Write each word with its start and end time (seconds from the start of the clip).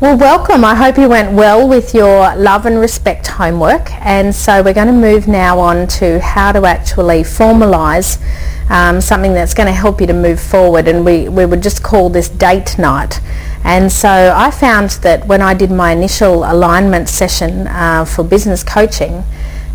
Well, 0.00 0.16
welcome. 0.16 0.64
I 0.64 0.76
hope 0.76 0.96
you 0.96 1.08
went 1.08 1.32
well 1.32 1.68
with 1.68 1.92
your 1.92 2.36
love 2.36 2.66
and 2.66 2.78
respect 2.78 3.26
homework. 3.26 3.90
And 3.94 4.32
so 4.32 4.62
we're 4.62 4.72
going 4.72 4.86
to 4.86 4.92
move 4.92 5.26
now 5.26 5.58
on 5.58 5.88
to 5.88 6.20
how 6.20 6.52
to 6.52 6.66
actually 6.66 7.22
formalise 7.22 8.22
um, 8.70 9.00
something 9.00 9.34
that's 9.34 9.54
going 9.54 9.66
to 9.66 9.72
help 9.72 10.00
you 10.00 10.06
to 10.06 10.12
move 10.12 10.40
forward. 10.40 10.86
And 10.86 11.04
we, 11.04 11.28
we 11.28 11.44
would 11.44 11.64
just 11.64 11.82
call 11.82 12.10
this 12.10 12.28
date 12.28 12.78
night. 12.78 13.20
And 13.64 13.90
so 13.90 14.32
I 14.36 14.52
found 14.52 14.90
that 15.02 15.26
when 15.26 15.42
I 15.42 15.52
did 15.52 15.72
my 15.72 15.90
initial 15.90 16.44
alignment 16.44 17.08
session 17.08 17.66
uh, 17.66 18.04
for 18.04 18.22
business 18.22 18.62
coaching, 18.62 19.24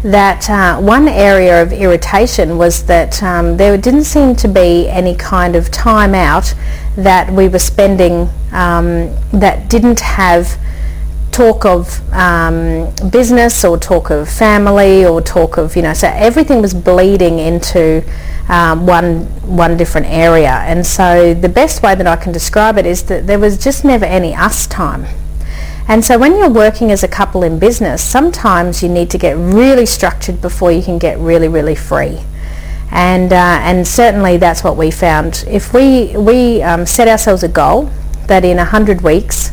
that 0.04 0.50
uh, 0.50 0.80
one 0.80 1.10
area 1.10 1.62
of 1.62 1.74
irritation 1.74 2.58
was 2.58 2.84
that 2.86 3.22
um, 3.22 3.58
there 3.58 3.78
didn't 3.78 4.06
seem 4.06 4.38
to 4.38 4.48
be 4.48 4.88
any 4.88 5.16
kind 5.16 5.54
of 5.54 5.70
time 5.70 6.16
out 6.16 6.56
that 6.96 7.30
we 7.30 7.50
were 7.50 7.60
spending 7.60 8.30
um, 8.54 9.14
that 9.32 9.70
didn't 9.70 10.00
have 10.00 10.58
talk 11.32 11.66
of 11.66 12.00
um, 12.14 12.94
business 13.10 13.66
or 13.66 13.78
talk 13.78 14.12
of 14.12 14.30
family 14.30 15.04
or 15.04 15.20
talk 15.20 15.58
of 15.58 15.76
you 15.76 15.82
know 15.82 15.94
so 15.94 16.08
everything 16.14 16.62
was 16.62 16.76
bleeding 16.76 17.40
into 17.40 18.04
um, 18.50 18.86
one 18.86 19.26
one 19.48 19.78
different 19.78 20.08
area. 20.08 20.52
And 20.52 20.86
so 20.86 21.34
the 21.34 21.50
best 21.50 21.82
way 21.82 21.96
that 21.96 22.08
I 22.08 22.16
can 22.16 22.32
describe 22.32 22.78
it 22.78 22.86
is 22.86 23.04
that 23.04 23.28
there 23.28 23.40
was 23.40 23.58
just 23.58 23.86
never 23.86 24.06
any 24.06 24.36
us 24.36 24.68
time. 24.68 25.06
And 25.88 26.04
so 26.04 26.18
when 26.18 26.38
you're 26.38 26.50
working 26.50 26.92
as 26.92 27.04
a 27.04 27.08
couple 27.08 27.44
in 27.44 27.60
business 27.60 28.02
sometimes 28.02 28.82
you 28.82 28.90
need 28.90 29.10
to 29.12 29.18
get 29.18 29.36
really 29.38 29.86
structured 29.86 30.42
before 30.42 30.72
you 30.72 30.82
can 30.82 30.98
get 30.98 31.18
really 31.20 31.48
really 31.48 31.76
free. 31.76 32.22
And 32.92 33.34
uh, 33.34 33.60
and 33.64 33.88
certainly 33.88 34.38
that's 34.38 34.64
what 34.64 34.78
we 34.78 34.92
found. 34.92 35.44
If 35.48 35.74
we 35.74 36.16
we 36.18 36.62
um, 36.62 36.86
set 36.86 37.08
ourselves 37.08 37.44
a 37.44 37.48
goal 37.48 37.90
that 38.28 38.44
in 38.46 38.58
100 38.58 39.02
weeks 39.02 39.52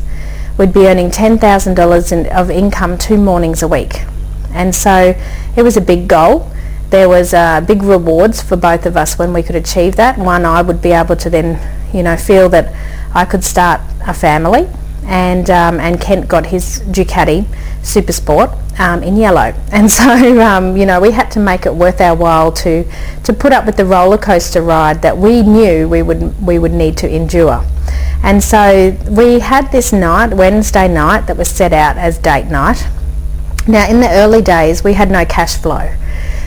we'd 0.58 0.72
be 0.72 0.86
earning 0.86 1.10
$10,000 1.10 2.28
of 2.32 2.50
income 2.50 2.98
two 2.98 3.16
mornings 3.16 3.62
a 3.62 3.68
week. 3.68 4.04
And 4.52 4.74
so 4.74 5.14
it 5.56 5.62
was 5.62 5.77
a 5.77 5.80
big 5.80 6.08
goal. 6.08 6.50
There 6.90 7.08
was 7.08 7.32
uh, 7.32 7.60
big 7.60 7.82
rewards 7.82 8.42
for 8.42 8.56
both 8.56 8.84
of 8.84 8.96
us 8.96 9.18
when 9.18 9.32
we 9.32 9.42
could 9.42 9.56
achieve 9.56 9.96
that. 9.96 10.18
One, 10.18 10.44
I 10.44 10.60
would 10.60 10.82
be 10.82 10.90
able 10.90 11.16
to 11.16 11.30
then, 11.30 11.58
you 11.94 12.02
know, 12.02 12.16
feel 12.16 12.48
that 12.50 12.74
I 13.14 13.24
could 13.24 13.44
start 13.44 13.80
a 14.06 14.12
family 14.12 14.68
and 15.05 15.50
um, 15.50 15.80
and 15.80 16.00
Kent 16.00 16.28
got 16.28 16.46
his 16.46 16.80
Ducati 16.86 17.46
Super 17.83 18.12
Sport 18.12 18.50
um, 18.78 19.03
in 19.03 19.17
yellow, 19.17 19.55
and 19.73 19.91
so 19.91 20.41
um, 20.41 20.77
you 20.77 20.86
know 20.86 21.00
we 21.00 21.11
had 21.11 21.31
to 21.33 21.41
make 21.41 21.67
it 21.67 21.75
worth 21.75 22.00
our 22.00 22.14
while 22.17 22.53
to 22.53 22.84
to 23.25 23.33
put 23.33 23.53
up 23.53 23.67
with 23.67 23.77
the 23.77 23.84
roller 23.84 24.19
coaster 24.19 24.62
ride 24.62 25.03
that 25.03 25.17
we 25.17 25.42
knew 25.42 25.89
we 25.89 26.03
would 26.03 26.41
we 26.45 26.58
would 26.58 26.73
need 26.73 26.97
to 26.98 27.08
endure. 27.08 27.64
And 28.23 28.42
so 28.42 28.97
we 29.08 29.41
had 29.41 29.73
this 29.73 29.92
night, 29.92 30.34
Wednesday 30.34 30.86
night, 30.86 31.27
that 31.27 31.36
was 31.39 31.48
set 31.48 31.73
out 31.73 31.97
as 31.97 32.19
date 32.19 32.47
night. 32.47 32.86
Now 33.67 33.89
in 33.89 34.01
the 34.01 34.11
early 34.11 34.42
days 34.42 34.84
we 34.84 34.95
had 34.95 35.11
no 35.11 35.25
cash 35.25 35.56
flow. 35.56 35.95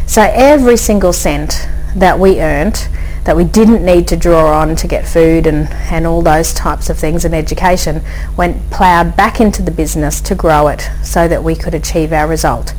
So 0.05 0.21
every 0.21 0.77
single 0.77 1.13
cent 1.13 1.67
that 1.95 2.19
we 2.19 2.41
earned 2.41 2.87
that 3.25 3.37
we 3.37 3.43
didn't 3.43 3.85
need 3.85 4.07
to 4.09 4.17
draw 4.17 4.59
on 4.59 4.75
to 4.75 4.87
get 4.87 5.07
food 5.07 5.47
and, 5.47 5.69
and 5.69 6.05
all 6.05 6.21
those 6.21 6.53
types 6.53 6.89
of 6.89 6.97
things 6.97 7.23
and 7.23 7.33
education 7.33 8.01
went 8.37 8.69
ploughed 8.69 9.15
back 9.15 9.39
into 9.39 9.61
the 9.61 9.71
business 9.71 10.19
to 10.21 10.35
grow 10.35 10.67
it 10.67 10.89
so 11.03 11.27
that 11.27 11.43
we 11.43 11.55
could 11.55 11.73
achieve 11.73 12.11
our 12.11 12.27
result. 12.27 12.73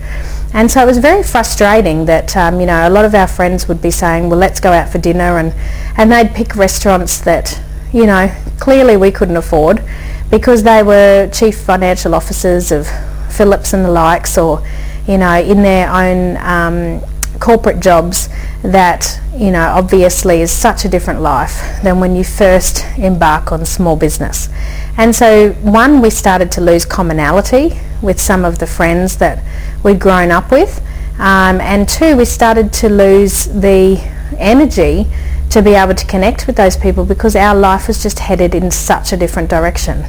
And 0.53 0.71
so 0.71 0.83
it 0.83 0.87
was 0.87 0.99
very 0.99 1.23
frustrating 1.23 2.05
that, 2.07 2.37
um, 2.37 2.61
you 2.61 2.67
know, 2.67 2.87
a 2.87 2.91
lot 2.91 3.05
of 3.05 3.15
our 3.15 3.27
friends 3.27 3.67
would 3.67 3.83
be 3.83 3.91
saying, 3.91 4.29
well, 4.29 4.39
let's 4.39 4.61
go 4.61 4.71
out 4.71 4.89
for 4.89 4.99
dinner 4.99 5.39
and, 5.39 5.53
and 5.97 6.13
they'd 6.13 6.33
pick 6.33 6.55
restaurants 6.55 7.19
that, 7.23 7.61
you 7.93 8.07
know, 8.07 8.33
clearly 8.61 8.97
we 8.97 9.11
couldn't 9.11 9.37
afford 9.37 9.83
because 10.31 10.63
they 10.63 10.83
were 10.83 11.29
chief 11.33 11.59
financial 11.59 12.15
officers 12.15 12.71
of 12.71 12.87
Philips 13.31 13.73
and 13.73 13.85
the 13.85 13.91
likes 13.91 14.39
or, 14.39 14.65
you 15.09 15.19
know, 15.19 15.41
in 15.41 15.63
their 15.63 15.91
own 15.91 16.37
um, 16.37 17.03
corporate 17.45 17.79
jobs 17.79 18.31
that 18.63 19.21
you 19.37 19.51
know 19.51 19.69
obviously 19.81 20.41
is 20.41 20.51
such 20.51 20.87
a 20.87 20.89
different 20.89 21.21
life 21.21 21.55
than 21.83 22.01
when 22.01 22.17
you 22.17 22.25
first 22.25 22.87
embark 22.97 23.53
on 23.53 23.67
small 23.67 23.97
business. 23.97 24.49
And 24.97 25.15
so 25.15 25.53
one 25.61 26.01
we 26.01 26.09
started 26.09 26.51
to 26.53 26.63
lose 26.63 26.87
commonality 26.87 27.79
with 28.01 28.19
some 28.19 28.47
of 28.47 28.61
the 28.61 28.67
friends 28.67 29.19
that 29.19 29.45
we'd 29.83 30.01
grown 30.01 30.31
up 30.31 30.51
with. 30.51 30.81
Um, 31.19 31.61
and 31.61 31.87
two 31.87 32.17
we 32.17 32.25
started 32.25 32.73
to 32.81 32.89
lose 32.89 33.45
the 33.45 34.01
energy 34.39 35.07
to 35.51 35.61
be 35.61 35.75
able 35.75 35.95
to 35.95 36.07
connect 36.07 36.47
with 36.47 36.57
those 36.57 36.79
people 36.79 37.05
because 37.05 37.37
our 37.37 37.55
life 37.55 37.89
was 37.89 38.03
just 38.03 38.21
headed 38.21 38.55
in 38.55 38.71
such 38.71 39.13
a 39.13 39.19
different 39.19 39.51
direction. 39.51 40.05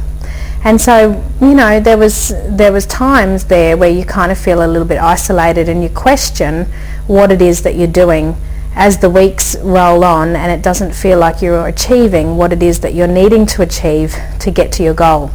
And 0.63 0.81
so, 0.81 1.23
you 1.40 1.53
know, 1.53 1.79
there 1.79 1.97
was 1.97 2.34
there 2.47 2.72
was 2.72 2.88
times 2.88 3.46
there 3.46 3.78
where 3.78 3.91
you 3.91 4.03
kind 4.03 4.31
of 4.31 4.38
feel 4.38 4.66
a 4.66 4.69
little 4.73 4.88
bit 4.88 5.00
isolated 5.00 5.69
and 5.69 5.84
you 5.84 5.90
question 5.90 6.66
what 7.07 7.31
it 7.31 7.41
is 7.41 7.63
that 7.63 7.75
you're 7.75 7.88
doing 7.88 8.35
as 8.75 8.97
the 8.99 9.09
weeks 9.09 9.57
roll 9.59 10.03
on 10.03 10.35
and 10.35 10.51
it 10.51 10.61
doesn't 10.61 10.93
feel 10.93 11.17
like 11.17 11.41
you're 11.41 11.67
achieving 11.67 12.35
what 12.35 12.51
it 12.51 12.61
is 12.61 12.81
that 12.81 12.93
you're 12.93 13.07
needing 13.07 13.45
to 13.45 13.61
achieve 13.61 14.16
to 14.39 14.51
get 14.51 14.71
to 14.73 14.83
your 14.83 14.93
goal. 14.93 15.31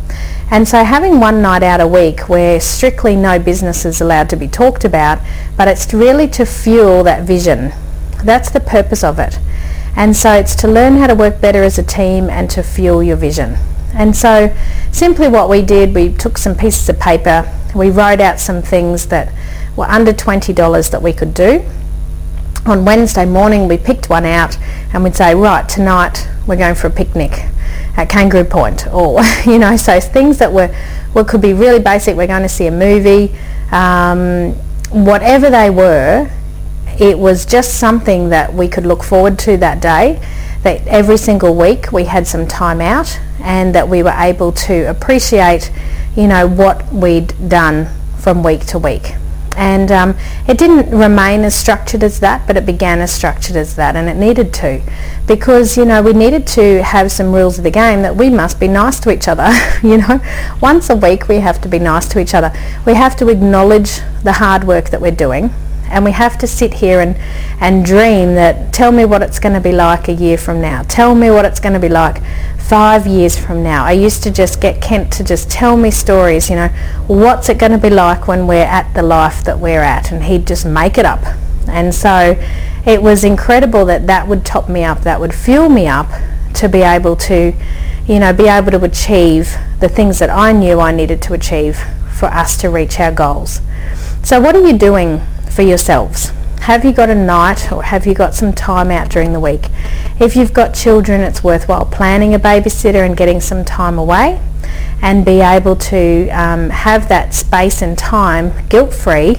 And 0.51 0.69
so 0.69 0.85
having 0.85 1.21
one 1.21 1.41
night 1.41 1.63
out 1.63 1.81
a 1.81 1.87
week 1.87 2.29
where 2.29 2.61
strictly 2.61 3.17
no 3.17 3.39
business 3.39 3.85
is 3.85 4.01
allowed 4.01 4.29
to 4.31 4.37
be 4.37 4.49
talked 4.49 4.85
about, 4.85 5.21
but 5.57 5.69
it's 5.69 5.95
really 5.95 6.29
to 6.29 6.45
fuel 6.45 7.03
that 7.05 7.25
vision. 7.25 7.73
That's 8.25 8.51
the 8.51 8.61
purpose 8.61 9.03
of 9.03 9.19
it. 9.19 9.39
And 9.97 10.15
so 10.15 10.33
it's 10.33 10.55
to 10.57 10.69
learn 10.69 10.97
how 10.97 11.07
to 11.07 11.15
work 11.15 11.41
better 11.41 11.63
as 11.63 11.79
a 11.79 11.83
team 11.83 12.29
and 12.29 12.51
to 12.51 12.63
fuel 12.63 13.03
your 13.03 13.17
vision. 13.17 13.57
And 13.95 14.15
so 14.17 14.55
simply 14.93 15.29
what 15.29 15.49
we 15.49 15.63
did, 15.63 15.95
we 15.95 16.13
took 16.13 16.37
some 16.37 16.55
pieces 16.55 16.89
of 16.89 17.01
paper, 17.01 17.51
we 17.75 17.91
wrote 17.91 18.21
out 18.21 18.39
some 18.39 18.61
things 18.61 19.07
that 19.07 19.33
were 19.77 19.87
under 19.87 20.13
$20 20.13 20.91
that 20.91 21.03
we 21.03 21.13
could 21.13 21.35
do. 21.35 21.65
On 22.67 22.85
Wednesday 22.85 23.25
morning 23.25 23.69
we 23.69 23.79
picked 23.79 24.11
one 24.11 24.25
out 24.25 24.59
and 24.93 25.03
we'd 25.03 25.17
say, 25.17 25.35
right, 25.35 25.69
tonight 25.69 26.29
we're 26.47 26.57
going 26.57 26.75
for 26.75 26.89
a 26.89 26.91
picnic 26.91 27.47
at 27.97 28.09
Kangaroo 28.09 28.45
Point 28.45 28.87
or, 28.89 29.23
you 29.47 29.59
know, 29.59 29.77
so 29.77 30.01
things 30.01 30.39
that 30.39 30.53
were, 30.53 30.69
what 31.13 31.29
could 31.29 31.41
be 31.41 31.53
really 31.53 31.81
basic, 31.81 32.17
we're 32.17 32.27
going 32.27 32.43
to 32.43 32.49
see 32.49 32.67
a 32.67 32.71
movie, 32.71 33.35
um, 33.73 34.53
whatever 34.91 35.51
they 35.51 35.71
were, 35.71 36.31
it 36.99 37.19
was 37.19 37.47
just 37.47 37.79
something 37.79 38.29
that 38.29 38.53
we 38.53 38.69
could 38.69 38.85
look 38.85 39.03
forward 39.03 39.39
to 39.39 39.57
that 39.57 39.81
day 39.81 40.21
that 40.63 40.87
every 40.87 41.17
single 41.17 41.55
week 41.55 41.91
we 41.93 42.05
had 42.05 42.27
some 42.27 42.47
time 42.47 42.81
out 42.81 43.19
and 43.41 43.75
that 43.75 43.89
we 43.89 44.03
were 44.03 44.15
able 44.19 44.53
to 44.53 44.91
appreciate, 44.91 45.73
you 46.15 46.27
know, 46.27 46.47
what 46.47 46.93
we'd 46.93 47.33
done 47.49 47.89
from 48.19 48.43
week 48.43 48.67
to 48.67 48.79
week. 48.79 49.15
And 49.57 49.91
um, 49.91 50.17
it 50.49 50.59
didn't 50.59 50.97
remain 50.97 51.41
as 51.41 51.55
structured 51.55 52.03
as 52.03 52.21
that, 52.21 52.47
but 52.47 52.57
it 52.57 52.65
began 52.65 53.01
as 53.01 53.13
structured 53.13 53.57
as 53.57 53.77
that, 53.77 53.97
and 53.97 54.09
it 54.09 54.17
needed 54.17 54.55
to, 54.55 54.81
because 55.27 55.77
you 55.77 55.85
know 55.85 56.03
we 56.03 56.13
needed 56.13 56.47
to 56.49 56.83
have 56.83 57.11
some 57.11 57.33
rules 57.33 57.59
of 57.59 57.65
the 57.65 57.71
game 57.71 58.03
that 58.03 58.15
we 58.17 58.31
must 58.31 58.61
be 58.61 58.69
nice 58.69 59.01
to 59.01 59.11
each 59.11 59.29
other. 59.29 59.51
you 59.83 59.99
know, 59.99 60.21
once 60.61 60.89
a 60.89 60.97
week 60.97 61.29
we 61.29 61.37
have 61.37 61.61
to 61.63 61.69
be 61.69 61.79
nice 61.79 62.09
to 62.09 62.21
each 62.21 62.33
other. 62.33 62.53
We 62.87 62.95
have 62.95 63.17
to 63.17 63.29
acknowledge 63.29 64.01
the 64.23 64.35
hard 64.35 64.65
work 64.65 64.91
that 64.91 65.01
we're 65.01 65.11
doing 65.11 65.53
and 65.91 66.05
we 66.05 66.13
have 66.13 66.39
to 66.39 66.47
sit 66.47 66.75
here 66.75 67.01
and, 67.01 67.17
and 67.61 67.85
dream 67.85 68.35
that 68.37 68.73
tell 68.73 68.93
me 68.93 69.05
what 69.05 69.23
it's 69.23 69.39
going 69.39 69.55
to 69.55 69.61
be 69.61 69.73
like 69.73 70.09
a 70.09 70.13
year 70.13 70.39
from 70.39 70.61
now. 70.61 70.83
Tell 70.83 71.15
me 71.15 71.31
what 71.31 71.45
it's 71.45 71.61
going 71.61 71.73
to 71.75 71.81
be 71.81 71.89
like 71.89 72.23
five 72.59 73.07
years 73.07 73.37
from 73.37 73.63
now. 73.63 73.85
I 73.85 73.93
used 73.93 74.23
to 74.23 74.31
just 74.31 74.61
get 74.61 74.81
Kent 74.81 75.13
to 75.15 75.25
just 75.25 75.51
tell 75.51 75.77
me 75.77 75.91
stories, 75.91 76.49
you 76.49 76.57
know, 76.57 76.69
what's 77.09 77.49
it 77.49 77.59
going 77.59 77.73
to 77.73 77.79
be 77.79 77.91
like 77.91 78.29
when 78.29 78.47
we're 78.47 78.63
at 78.63 78.95
the 78.95 79.03
life 79.03 79.43
that 79.45 79.59
we're 79.59 79.83
at? 79.83 80.13
And 80.13 80.23
he'd 80.23 80.47
just 80.47 80.65
make 80.65 80.97
it 80.97 81.05
up. 81.05 81.21
And 81.67 81.93
so 81.93 82.39
it 82.87 83.03
was 83.03 83.25
incredible 83.25 83.85
that 83.87 84.07
that 84.07 84.29
would 84.29 84.47
top 84.47 84.69
me 84.69 84.85
up, 84.85 85.01
that 85.03 85.19
would 85.19 85.35
fuel 85.35 85.69
me 85.69 85.89
up 85.89 86.09
to 86.55 86.69
be 86.69 86.83
able 86.83 87.17
to, 87.17 87.53
you 88.07 88.19
know, 88.21 88.33
be 88.33 88.47
able 88.47 88.71
to 88.71 88.85
achieve 88.85 89.57
the 89.81 89.89
things 89.89 90.21
that 90.21 90.31
I 90.31 90.53
knew 90.53 90.79
I 90.79 90.93
needed 90.93 91.21
to 91.23 91.35
achieve 91.35 91.79
for 92.13 92.27
us 92.27 92.57
to 92.59 92.71
reach 92.71 93.01
our 93.01 93.11
goals. 93.11 93.61
So 94.23 94.41
what 94.41 94.55
are 94.55 94.67
you 94.67 94.77
doing 94.77 95.21
for 95.61 95.67
yourselves. 95.67 96.33
Have 96.61 96.87
you 96.87 96.93
got 96.93 97.11
a 97.11 97.15
night 97.15 97.71
or 97.71 97.83
have 97.83 98.07
you 98.07 98.15
got 98.15 98.33
some 98.33 98.51
time 98.51 98.91
out 98.91 99.11
during 99.11 99.35
the 99.35 99.41
week? 99.41 99.67
If 100.19 100.35
you've 100.35 100.55
got 100.55 100.75
children, 100.75 101.21
it's 101.21 101.45
worthwhile 101.45 101.85
planning 101.85 102.33
a 102.33 102.39
babysitter 102.39 103.05
and 103.05 103.15
getting 103.15 103.43
some 103.43 103.63
time 103.67 103.99
away 103.99 104.41
and 105.03 105.23
be 105.23 105.43
able 105.43 105.77
to 105.77 106.31
um, 106.31 106.71
have 106.71 107.11
that 107.11 107.35
space 107.35 107.83
and 107.83 107.99
time 107.99 108.55
guilt-free 108.71 109.35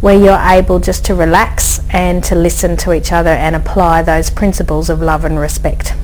where 0.00 0.16
you're 0.16 0.38
able 0.38 0.78
just 0.78 1.04
to 1.06 1.16
relax 1.16 1.80
and 1.90 2.22
to 2.22 2.36
listen 2.36 2.76
to 2.76 2.92
each 2.92 3.10
other 3.10 3.30
and 3.30 3.56
apply 3.56 4.02
those 4.02 4.30
principles 4.30 4.88
of 4.88 5.02
love 5.02 5.24
and 5.24 5.36
respect. 5.36 5.94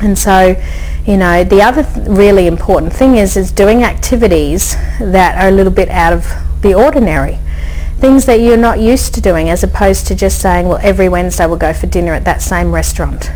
And 0.00 0.16
so, 0.16 0.54
you 1.04 1.16
know, 1.16 1.42
the 1.42 1.62
other 1.62 1.82
th- 1.82 2.06
really 2.06 2.46
important 2.46 2.92
thing 2.92 3.16
is 3.16 3.36
is 3.36 3.50
doing 3.50 3.82
activities 3.82 4.76
that 5.00 5.36
are 5.42 5.48
a 5.48 5.52
little 5.52 5.72
bit 5.72 5.88
out 5.88 6.12
of 6.12 6.32
the 6.62 6.74
ordinary 6.74 7.40
things 7.98 8.26
that 8.26 8.40
you're 8.40 8.56
not 8.56 8.78
used 8.78 9.14
to 9.14 9.20
doing 9.20 9.48
as 9.48 9.64
opposed 9.64 10.06
to 10.06 10.14
just 10.14 10.40
saying, 10.40 10.68
well, 10.68 10.78
every 10.82 11.08
Wednesday 11.08 11.46
we'll 11.46 11.56
go 11.56 11.72
for 11.72 11.86
dinner 11.86 12.12
at 12.14 12.24
that 12.24 12.40
same 12.40 12.72
restaurant. 12.72 13.30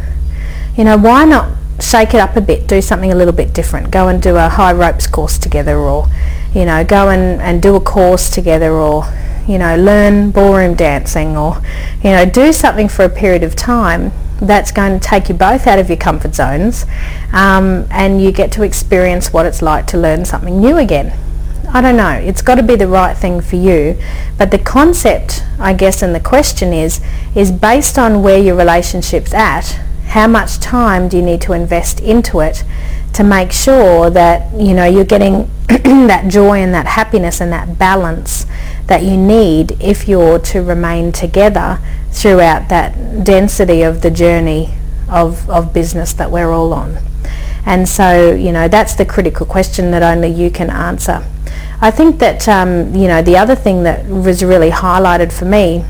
You 0.77 0.85
know, 0.85 0.97
why 0.97 1.25
not 1.25 1.57
shake 1.81 2.15
it 2.15 2.21
up 2.21 2.37
a 2.37 2.41
bit, 2.41 2.69
do 2.69 2.81
something 2.81 3.11
a 3.11 3.15
little 3.15 3.35
bit 3.35 3.53
different. 3.53 3.91
Go 3.91 4.09
and 4.09 4.23
do 4.23 4.37
a 4.37 4.49
high 4.49 4.73
ropes 4.73 5.07
course 5.07 5.37
together 5.37 5.77
or, 5.77 6.07
you 6.55 6.65
know, 6.65 6.85
go 6.85 7.09
and, 7.09 7.43
and 7.43 7.61
do 7.61 7.75
a 7.75 7.81
course 7.81 8.31
together 8.31 8.71
or, 8.73 9.05
you 9.49 9.59
know, 9.59 9.77
learn 9.77 10.31
ballroom 10.31 10.75
dancing 10.75 11.37
or, 11.37 11.61
you 12.03 12.11
know, 12.11 12.25
do 12.25 12.53
something 12.53 12.89
for 12.89 13.05
a 13.05 13.09
period 13.09 13.43
of 13.43 13.57
time 13.57 14.13
that's 14.41 14.73
going 14.73 14.99
to 14.99 15.09
take 15.09 15.29
you 15.29 15.35
both 15.35 15.67
out 15.67 15.79
of 15.79 15.89
your 15.89 15.97
comfort 15.97 16.35
zones 16.35 16.85
um, 17.33 17.87
and 17.91 18.23
you 18.23 18.33
get 18.33 18.53
to 18.53 18.63
experience 18.63 19.33
what 19.33 19.47
it's 19.47 19.63
like 19.63 19.87
to 19.89 19.99
learn 19.99 20.25
something 20.25 20.61
new 20.61 20.77
again. 20.77 21.13
I 21.75 21.81
don't 21.81 21.97
know, 21.97 22.11
it's 22.11 22.43
got 22.43 22.57
to 22.57 22.63
be 22.63 22.77
the 22.77 22.87
right 22.87 23.17
thing 23.17 23.41
for 23.41 23.57
you. 23.57 23.99
But 24.37 24.51
the 24.51 24.59
concept, 24.59 25.43
I 25.59 25.73
guess, 25.73 26.03
and 26.03 26.15
the 26.15 26.21
question 26.21 26.75
is, 26.75 27.01
is 27.35 27.51
based 27.51 27.99
on 27.99 28.23
where 28.23 28.39
your 28.39 28.57
relationship's 28.57 29.33
at, 29.33 29.81
how 30.09 30.27
much 30.27 30.59
time 30.59 31.09
do 31.09 31.17
you 31.17 31.23
need 31.23 31.41
to 31.41 31.55
invest 31.55 32.01
into 32.01 32.41
it 32.41 32.63
to 33.15 33.25
make 33.25 33.53
sure 33.53 34.11
that, 34.11 34.53
you 34.55 34.75
know, 34.75 34.85
you're 34.85 35.07
getting 35.07 35.51
that 35.69 36.27
joy 36.29 36.61
and 36.61 36.75
that 36.75 36.87
happiness 36.87 37.41
and 37.41 37.51
that 37.53 37.79
balance 37.79 38.45
that 38.87 39.03
you 39.03 39.17
need 39.17 39.73
if 39.81 40.07
you're 40.07 40.39
to 40.39 40.63
remain 40.63 41.11
together 41.11 41.79
throughout 42.11 42.69
that 42.69 43.25
density 43.25 43.81
of 43.81 44.03
the 44.03 44.11
journey 44.11 44.75
of, 45.09 45.49
of 45.49 45.73
business 45.73 46.13
that 46.13 46.31
we're 46.31 46.53
all 46.53 46.75
on. 46.75 46.99
And 47.65 47.89
so, 47.89 48.35
you 48.35 48.53
know, 48.53 48.69
that's 48.69 48.95
the 48.95 49.07
critical 49.07 49.47
question 49.47 49.91
that 49.93 50.03
only 50.03 50.29
you 50.29 50.51
can 50.51 50.69
answer. 50.69 51.25
I 51.83 51.91
think 51.91 52.21
that, 52.21 52.49
um, 52.49 52.95
you 52.95 53.09
know, 53.09 53.23
the 53.23 53.37
other 53.37 53.57
thing 53.57 53.83
that 53.83 54.07
was 54.07 54.45
really 54.45 54.71
highlighted 54.71 55.33
for 55.33 55.47
me 55.47 55.85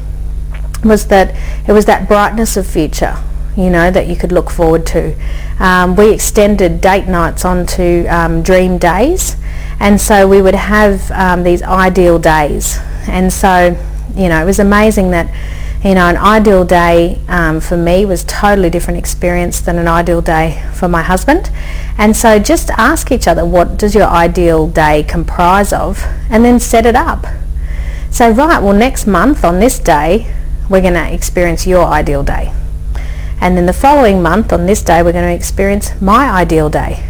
was 0.83 1.06
that 1.09 1.37
it 1.69 1.73
was 1.73 1.85
that 1.85 2.09
brightness 2.09 2.56
of 2.56 2.67
future, 2.67 3.23
you 3.59 3.69
know, 3.69 3.91
that 3.91 4.06
you 4.06 4.17
could 4.17 4.33
look 4.33 4.49
forward 4.49 4.87
to. 4.87 5.15
Um, 5.61 5.94
we 5.94 6.11
extended 6.11 6.81
date 6.81 7.09
nights 7.09 7.44
onto 7.44 8.06
um, 8.09 8.43
dream 8.43 8.79
days, 8.79 9.37
and 9.81 10.00
so 10.00 10.27
we 10.27 10.41
would 10.41 10.55
have 10.55 11.11
um, 11.11 11.43
these 11.43 11.62
ideal 11.62 12.19
days. 12.19 12.79
And 13.06 13.31
so, 13.31 13.79
you 14.17 14.31
know, 14.31 14.41
it 14.41 14.47
was 14.47 14.61
amazing 14.61 15.11
that 15.11 15.29
you 15.84 15.94
know, 15.94 16.06
an 16.06 16.17
ideal 16.17 16.64
day 16.64 17.19
um, 17.26 17.61
for 17.61 17.76
me 17.76 18.05
was 18.05 18.23
totally 18.25 18.70
different 18.70 18.99
experience 18.99 19.61
than 19.61 19.79
an 19.79 19.88
ideal 19.88 20.20
day 20.20 20.64
for 20.73 20.87
my 20.87 21.02
husband. 21.02 21.50
And 21.99 22.17
so 22.17 22.38
just 22.38 22.70
ask 22.70 23.11
each 23.11 23.26
other, 23.26 23.44
what 23.44 23.79
does 23.79 23.94
your 23.94 24.06
ideal 24.06 24.69
day 24.69 25.02
comprise 25.02 25.73
of? 25.73 26.05
And 26.31 26.44
then 26.44 26.61
set 26.61 26.87
it 26.87 26.94
up. 26.94 27.26
So, 28.11 28.31
right, 28.31 28.62
well, 28.62 28.75
next 28.75 29.06
month 29.06 29.44
on 29.44 29.58
this 29.58 29.81
day, 29.81 30.32
we're 30.70 30.82
going 30.82 30.94
to 30.94 31.12
experience 31.12 31.67
your 31.67 31.85
ideal 31.85 32.23
day. 32.23 32.52
And 33.40 33.56
then 33.56 33.67
the 33.67 33.73
following 33.73 34.23
month 34.23 34.52
on 34.52 34.67
this 34.67 34.82
day, 34.82 35.02
we're 35.02 35.12
going 35.12 35.25
to 35.25 35.35
experience 35.35 36.00
my 36.00 36.31
ideal 36.31 36.70
day. 36.70 37.05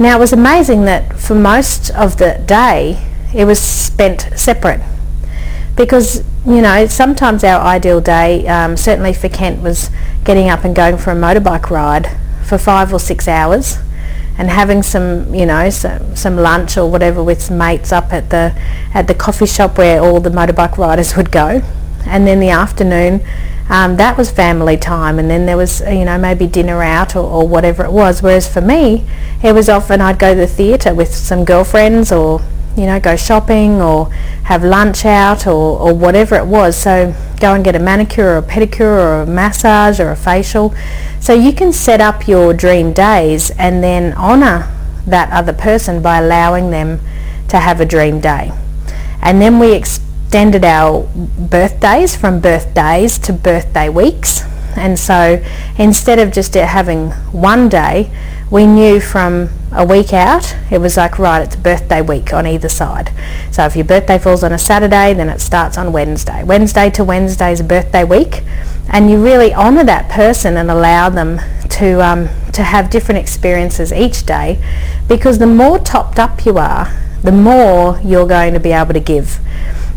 Now, 0.00 0.16
it 0.16 0.20
was 0.20 0.32
amazing 0.32 0.84
that 0.86 1.20
for 1.20 1.36
most 1.36 1.90
of 1.90 2.16
the 2.16 2.42
day, 2.44 3.06
it 3.32 3.44
was 3.44 3.60
spent 3.60 4.30
separate 4.34 4.80
because 5.76 6.24
you 6.46 6.62
know 6.62 6.86
sometimes 6.86 7.44
our 7.44 7.60
ideal 7.60 8.00
day 8.00 8.46
um, 8.46 8.76
certainly 8.76 9.12
for 9.12 9.28
Kent 9.28 9.62
was 9.62 9.90
getting 10.24 10.48
up 10.48 10.64
and 10.64 10.74
going 10.74 10.96
for 10.96 11.10
a 11.10 11.14
motorbike 11.14 11.70
ride 11.70 12.16
for 12.44 12.56
five 12.58 12.92
or 12.92 12.98
six 12.98 13.28
hours 13.28 13.78
and 14.40 14.48
having 14.48 14.82
some 14.82 15.34
you 15.34 15.44
know 15.44 15.68
some, 15.68 16.16
some 16.16 16.36
lunch 16.36 16.78
or 16.78 16.90
whatever 16.90 17.22
with 17.22 17.42
some 17.42 17.58
mates 17.58 17.92
up 17.92 18.10
at 18.10 18.30
the 18.30 18.54
at 18.94 19.06
the 19.06 19.14
coffee 19.14 19.46
shop 19.46 19.76
where 19.76 20.00
all 20.00 20.18
the 20.18 20.30
motorbike 20.30 20.78
riders 20.78 21.14
would 21.16 21.30
go. 21.30 21.62
And 22.06 22.26
then 22.26 22.40
the 22.40 22.48
afternoon 22.48 23.20
um, 23.68 23.96
that 23.96 24.16
was 24.16 24.30
family 24.30 24.78
time 24.78 25.18
and 25.18 25.30
then 25.30 25.44
there 25.44 25.58
was 25.58 25.80
you 25.82 26.06
know 26.06 26.16
maybe 26.16 26.46
dinner 26.46 26.82
out 26.82 27.14
or, 27.14 27.24
or 27.24 27.46
whatever 27.46 27.84
it 27.84 27.92
was. 27.92 28.22
Whereas 28.22 28.50
for 28.50 28.62
me 28.62 29.06
it 29.42 29.52
was 29.52 29.68
often 29.68 30.00
I'd 30.00 30.18
go 30.18 30.32
to 30.32 30.40
the 30.40 30.46
theatre 30.46 30.94
with 30.94 31.14
some 31.14 31.44
girlfriends 31.44 32.10
or 32.10 32.40
you 32.76 32.86
know, 32.86 33.00
go 33.00 33.16
shopping 33.16 33.80
or 33.80 34.10
have 34.44 34.64
lunch 34.64 35.04
out 35.04 35.46
or, 35.46 35.78
or 35.78 35.94
whatever 35.94 36.36
it 36.36 36.46
was. 36.46 36.76
So 36.76 37.14
go 37.40 37.54
and 37.54 37.64
get 37.64 37.74
a 37.74 37.78
manicure 37.78 38.34
or 38.34 38.38
a 38.38 38.42
pedicure 38.42 38.80
or 38.80 39.22
a 39.22 39.26
massage 39.26 40.00
or 40.00 40.10
a 40.10 40.16
facial. 40.16 40.74
So 41.20 41.32
you 41.32 41.52
can 41.52 41.72
set 41.72 42.00
up 42.00 42.26
your 42.26 42.54
dream 42.54 42.92
days 42.92 43.50
and 43.52 43.82
then 43.82 44.14
honour 44.14 44.70
that 45.06 45.30
other 45.32 45.52
person 45.52 46.02
by 46.02 46.18
allowing 46.18 46.70
them 46.70 47.00
to 47.48 47.58
have 47.58 47.80
a 47.80 47.84
dream 47.84 48.20
day. 48.20 48.52
And 49.22 49.40
then 49.40 49.58
we 49.58 49.72
extended 49.72 50.64
our 50.64 51.08
birthdays 51.38 52.16
from 52.16 52.40
birthdays 52.40 53.18
to 53.18 53.32
birthday 53.32 53.88
weeks. 53.88 54.44
And 54.76 54.98
so 54.98 55.44
instead 55.76 56.18
of 56.18 56.32
just 56.32 56.54
having 56.54 57.10
one 57.32 57.68
day, 57.68 58.10
we 58.50 58.66
knew 58.66 59.00
from 59.00 59.48
a 59.72 59.84
week 59.84 60.12
out, 60.12 60.56
it 60.70 60.78
was 60.78 60.96
like, 60.96 61.18
right, 61.18 61.42
it's 61.42 61.54
birthday 61.54 62.02
week 62.02 62.32
on 62.32 62.46
either 62.46 62.68
side. 62.68 63.12
So 63.52 63.64
if 63.64 63.76
your 63.76 63.84
birthday 63.84 64.18
falls 64.18 64.42
on 64.42 64.52
a 64.52 64.58
Saturday, 64.58 65.14
then 65.14 65.28
it 65.28 65.40
starts 65.40 65.78
on 65.78 65.92
Wednesday. 65.92 66.42
Wednesday 66.42 66.90
to 66.90 67.04
Wednesday 67.04 67.52
is 67.52 67.62
birthday 67.62 68.02
week. 68.02 68.42
And 68.88 69.08
you 69.08 69.22
really 69.22 69.54
honour 69.54 69.84
that 69.84 70.10
person 70.10 70.56
and 70.56 70.68
allow 70.68 71.08
them 71.08 71.40
to, 71.68 72.04
um, 72.04 72.28
to 72.52 72.64
have 72.64 72.90
different 72.90 73.20
experiences 73.20 73.92
each 73.92 74.26
day 74.26 74.60
because 75.06 75.38
the 75.38 75.46
more 75.46 75.78
topped 75.78 76.18
up 76.18 76.44
you 76.44 76.58
are, 76.58 76.92
the 77.22 77.30
more 77.30 78.00
you're 78.02 78.26
going 78.26 78.52
to 78.54 78.60
be 78.60 78.72
able 78.72 78.94
to 78.94 79.00
give. 79.00 79.38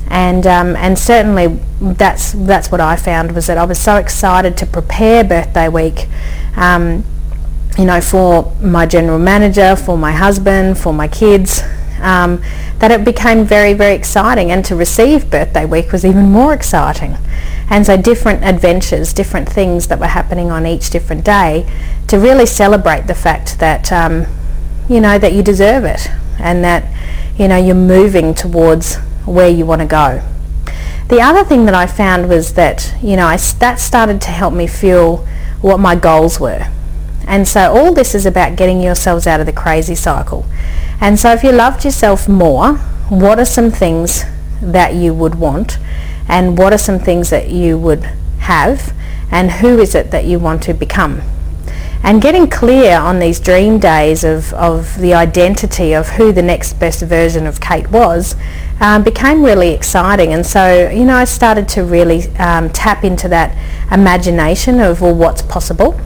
And, 0.09 0.45
um, 0.45 0.75
and 0.75 0.99
certainly 0.99 1.59
that's, 1.81 2.33
that's 2.33 2.71
what 2.71 2.79
I 2.79 2.97
found 2.97 3.31
was 3.31 3.47
that 3.47 3.57
I 3.57 3.65
was 3.65 3.79
so 3.79 3.95
excited 3.95 4.55
to 4.57 4.67
prepare 4.67 5.23
birthday 5.23 5.67
week 5.67 6.07
um, 6.55 7.03
you 7.77 7.85
know, 7.85 8.01
for 8.01 8.53
my 8.61 8.85
general 8.85 9.19
manager, 9.19 9.75
for 9.75 9.97
my 9.97 10.11
husband, 10.11 10.77
for 10.77 10.93
my 10.93 11.07
kids, 11.07 11.63
um, 12.01 12.41
that 12.79 12.91
it 12.91 13.03
became 13.03 13.45
very, 13.45 13.73
very 13.73 13.95
exciting. 13.95 14.51
And 14.51 14.63
to 14.65 14.75
receive 14.75 15.31
birthday 15.31 15.65
week 15.65 15.91
was 15.91 16.05
even 16.05 16.29
more 16.31 16.53
exciting. 16.53 17.17
And 17.69 17.85
so 17.85 17.97
different 17.97 18.43
adventures, 18.43 19.13
different 19.13 19.49
things 19.49 19.87
that 19.87 19.99
were 19.99 20.07
happening 20.07 20.51
on 20.51 20.65
each 20.65 20.89
different 20.89 21.23
day 21.25 21.65
to 22.07 22.19
really 22.19 22.45
celebrate 22.45 23.07
the 23.07 23.15
fact 23.15 23.59
that, 23.59 23.91
um, 23.91 24.25
you 24.89 24.99
know, 24.99 25.17
that 25.17 25.33
you 25.33 25.41
deserve 25.41 25.85
it 25.85 26.09
and 26.39 26.63
that, 26.63 26.83
you 27.37 27.47
know, 27.47 27.57
you're 27.57 27.73
moving 27.73 28.33
towards 28.33 28.97
where 29.25 29.49
you 29.49 29.65
want 29.65 29.81
to 29.81 29.87
go. 29.87 30.21
The 31.07 31.21
other 31.21 31.43
thing 31.43 31.65
that 31.65 31.73
I 31.73 31.87
found 31.87 32.29
was 32.29 32.53
that, 32.53 32.93
you 33.01 33.15
know, 33.15 33.27
I, 33.27 33.37
that 33.37 33.79
started 33.79 34.21
to 34.21 34.29
help 34.29 34.53
me 34.53 34.67
feel 34.67 35.25
what 35.61 35.79
my 35.79 35.95
goals 35.95 36.39
were. 36.39 36.67
And 37.27 37.47
so 37.47 37.73
all 37.73 37.93
this 37.93 38.13
is 38.13 38.25
about 38.25 38.55
getting 38.55 38.81
yourselves 38.81 39.27
out 39.27 39.39
of 39.39 39.45
the 39.45 39.53
crazy 39.53 39.95
cycle. 39.95 40.45
And 40.99 41.19
so 41.19 41.31
if 41.33 41.43
you 41.43 41.51
loved 41.51 41.85
yourself 41.85 42.27
more, 42.27 42.75
what 43.09 43.39
are 43.39 43.45
some 43.45 43.71
things 43.71 44.23
that 44.61 44.95
you 44.95 45.13
would 45.13 45.35
want 45.35 45.77
and 46.27 46.57
what 46.57 46.73
are 46.73 46.77
some 46.77 46.99
things 46.99 47.29
that 47.29 47.49
you 47.49 47.77
would 47.77 48.03
have 48.39 48.93
and 49.31 49.51
who 49.51 49.79
is 49.79 49.95
it 49.95 50.11
that 50.11 50.25
you 50.25 50.39
want 50.39 50.63
to 50.63 50.73
become? 50.73 51.21
And 52.05 52.21
getting 52.21 52.49
clear 52.49 52.97
on 52.97 53.19
these 53.19 53.39
dream 53.39 53.79
days 53.79 54.25
of, 54.25 54.53
of 54.53 54.99
the 54.99 55.13
identity 55.13 55.93
of 55.93 56.09
who 56.09 56.33
the 56.33 56.41
next 56.41 56.73
best 56.73 57.01
version 57.01 57.47
of 57.47 57.61
Kate 57.61 57.89
was 57.89 58.35
um, 58.81 59.03
became 59.03 59.41
really 59.41 59.69
exciting. 59.69 60.33
And 60.33 60.45
so, 60.45 60.89
you 60.89 61.05
know, 61.05 61.15
I 61.15 61.23
started 61.23 61.69
to 61.69 61.83
really 61.83 62.27
um, 62.37 62.69
tap 62.71 63.05
into 63.05 63.29
that 63.29 63.57
imagination 63.89 64.81
of, 64.81 64.99
well, 64.99 65.15
what's 65.15 65.41
possible 65.43 65.97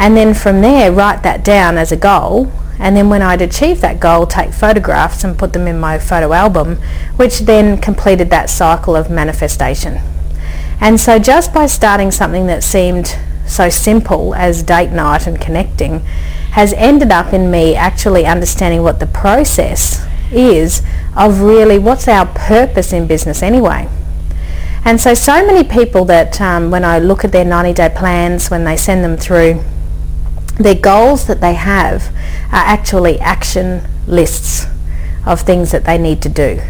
and 0.00 0.16
then 0.16 0.34
from 0.34 0.62
there 0.62 0.90
write 0.90 1.22
that 1.22 1.44
down 1.44 1.76
as 1.76 1.92
a 1.92 1.96
goal 1.96 2.50
and 2.80 2.96
then 2.96 3.10
when 3.10 3.20
I'd 3.20 3.42
achieved 3.42 3.82
that 3.82 4.00
goal 4.00 4.26
take 4.26 4.52
photographs 4.52 5.22
and 5.22 5.38
put 5.38 5.52
them 5.52 5.68
in 5.68 5.78
my 5.78 5.98
photo 5.98 6.32
album 6.32 6.76
which 7.16 7.40
then 7.40 7.78
completed 7.78 8.30
that 8.30 8.48
cycle 8.48 8.96
of 8.96 9.10
manifestation. 9.10 10.00
And 10.80 10.98
so 10.98 11.18
just 11.18 11.52
by 11.52 11.66
starting 11.66 12.10
something 12.10 12.46
that 12.46 12.64
seemed 12.64 13.18
so 13.46 13.68
simple 13.68 14.34
as 14.34 14.62
date 14.62 14.90
night 14.90 15.26
and 15.26 15.38
connecting 15.38 16.00
has 16.52 16.72
ended 16.72 17.12
up 17.12 17.34
in 17.34 17.50
me 17.50 17.76
actually 17.76 18.24
understanding 18.24 18.82
what 18.82 18.98
the 18.98 19.06
process 19.06 20.02
is 20.32 20.80
of 21.14 21.42
really 21.42 21.78
what's 21.78 22.08
our 22.08 22.24
purpose 22.26 22.94
in 22.94 23.06
business 23.06 23.42
anyway. 23.42 23.86
And 24.86 24.98
so, 24.98 25.12
so 25.12 25.44
many 25.46 25.68
people 25.68 26.06
that 26.06 26.40
um, 26.40 26.70
when 26.70 26.86
I 26.86 26.98
look 26.98 27.24
at 27.24 27.32
their 27.32 27.44
90 27.44 27.74
day 27.74 27.92
plans, 27.94 28.48
when 28.48 28.64
they 28.64 28.78
send 28.78 29.04
them 29.04 29.18
through, 29.18 29.62
their 30.62 30.74
goals 30.74 31.26
that 31.26 31.40
they 31.40 31.54
have 31.54 32.08
are 32.52 32.64
actually 32.66 33.18
action 33.20 33.82
lists 34.06 34.66
of 35.26 35.40
things 35.40 35.70
that 35.70 35.84
they 35.84 35.98
need 35.98 36.20
to 36.22 36.28
do 36.28 36.60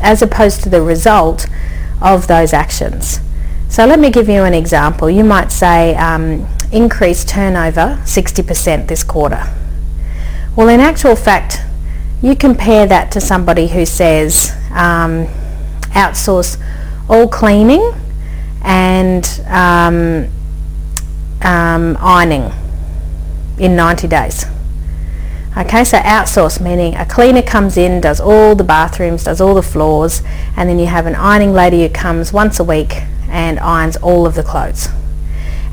as 0.00 0.22
opposed 0.22 0.62
to 0.62 0.68
the 0.68 0.82
result 0.82 1.46
of 2.00 2.26
those 2.26 2.52
actions. 2.52 3.20
So 3.68 3.84
let 3.86 3.98
me 3.98 4.10
give 4.10 4.28
you 4.28 4.44
an 4.44 4.54
example. 4.54 5.10
You 5.10 5.24
might 5.24 5.50
say 5.50 5.94
um, 5.96 6.46
increase 6.70 7.24
turnover 7.24 8.00
60% 8.04 8.88
this 8.88 9.02
quarter. 9.02 9.52
Well, 10.54 10.68
in 10.68 10.80
actual 10.80 11.16
fact, 11.16 11.60
you 12.22 12.36
compare 12.36 12.86
that 12.86 13.10
to 13.12 13.20
somebody 13.20 13.68
who 13.68 13.84
says 13.84 14.52
um, 14.70 15.26
outsource 15.92 16.62
all 17.08 17.28
cleaning 17.28 17.92
and 18.62 19.40
um, 19.46 20.28
um 21.42 21.96
ironing 22.00 22.50
in 23.58 23.76
90 23.76 24.08
days. 24.08 24.46
Okay, 25.56 25.84
so 25.84 25.96
outsource 25.98 26.60
meaning 26.60 26.94
a 26.96 27.06
cleaner 27.06 27.40
comes 27.40 27.78
in, 27.78 28.02
does 28.02 28.20
all 28.20 28.54
the 28.54 28.62
bathrooms, 28.62 29.24
does 29.24 29.40
all 29.40 29.54
the 29.54 29.62
floors, 29.62 30.22
and 30.54 30.68
then 30.68 30.78
you 30.78 30.84
have 30.84 31.06
an 31.06 31.14
ironing 31.14 31.54
lady 31.54 31.82
who 31.82 31.88
comes 31.88 32.30
once 32.30 32.60
a 32.60 32.64
week 32.64 32.92
and 33.30 33.58
irons 33.60 33.96
all 33.96 34.26
of 34.26 34.34
the 34.34 34.42
clothes. 34.42 34.88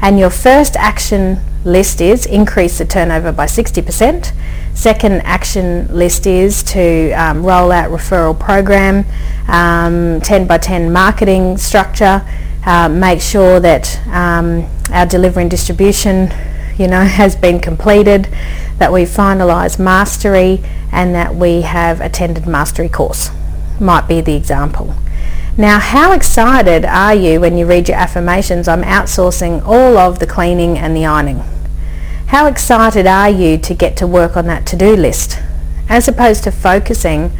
And 0.01 0.17
your 0.17 0.29
first 0.29 0.77
action 0.77 1.39
list 1.65 1.99
is 1.99 2.25
increase 2.25 2.77
the 2.77 2.85
turnover 2.85 3.33
by 3.33 3.45
60%. 3.45 4.31
Second 4.73 5.21
action 5.23 5.93
list 5.93 6.25
is 6.25 6.63
to 6.63 7.11
um, 7.11 7.45
roll 7.45 7.71
out 7.71 7.91
referral 7.91 8.37
program, 8.39 9.05
um, 9.49 10.21
10 10.21 10.47
by 10.47 10.57
10 10.57 10.93
marketing 10.93 11.57
structure, 11.57 12.25
uh, 12.65 12.87
make 12.87 13.21
sure 13.21 13.59
that 13.59 13.99
um, 14.07 14.65
our 14.91 15.05
delivery 15.05 15.41
and 15.41 15.51
distribution 15.51 16.31
you 16.77 16.87
know, 16.87 17.03
has 17.03 17.35
been 17.35 17.59
completed, 17.59 18.27
that 18.77 18.91
we've 18.91 19.07
finalised 19.07 19.79
mastery 19.79 20.63
and 20.91 21.13
that 21.15 21.35
we 21.35 21.61
have 21.61 22.01
attended 22.01 22.47
mastery 22.47 22.89
course. 22.89 23.29
Might 23.79 24.07
be 24.07 24.21
the 24.21 24.35
example. 24.35 24.95
Now, 25.57 25.79
how 25.79 26.13
excited 26.13 26.83
are 26.83 27.13
you 27.13 27.39
when 27.39 27.57
you 27.57 27.67
read 27.67 27.87
your 27.87 27.97
affirmations, 27.97 28.67
I'm 28.67 28.81
outsourcing 28.81 29.63
all 29.65 29.97
of 29.97 30.19
the 30.19 30.27
cleaning 30.27 30.77
and 30.77 30.95
the 30.95 31.05
ironing? 31.05 31.43
How 32.27 32.47
excited 32.47 33.05
are 33.05 33.29
you 33.29 33.59
to 33.59 33.75
get 33.75 33.95
to 33.97 34.07
work 34.07 34.35
on 34.35 34.47
that 34.47 34.65
to-do 34.65 34.95
list 34.95 35.39
as 35.87 36.07
opposed 36.07 36.43
to 36.45 36.51
focusing 36.51 37.31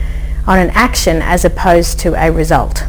on 0.45 0.59
an 0.59 0.69
action 0.71 1.21
as 1.23 1.43
opposed 1.43 1.99
to 2.01 2.13
a 2.13 2.31
result? 2.31 2.85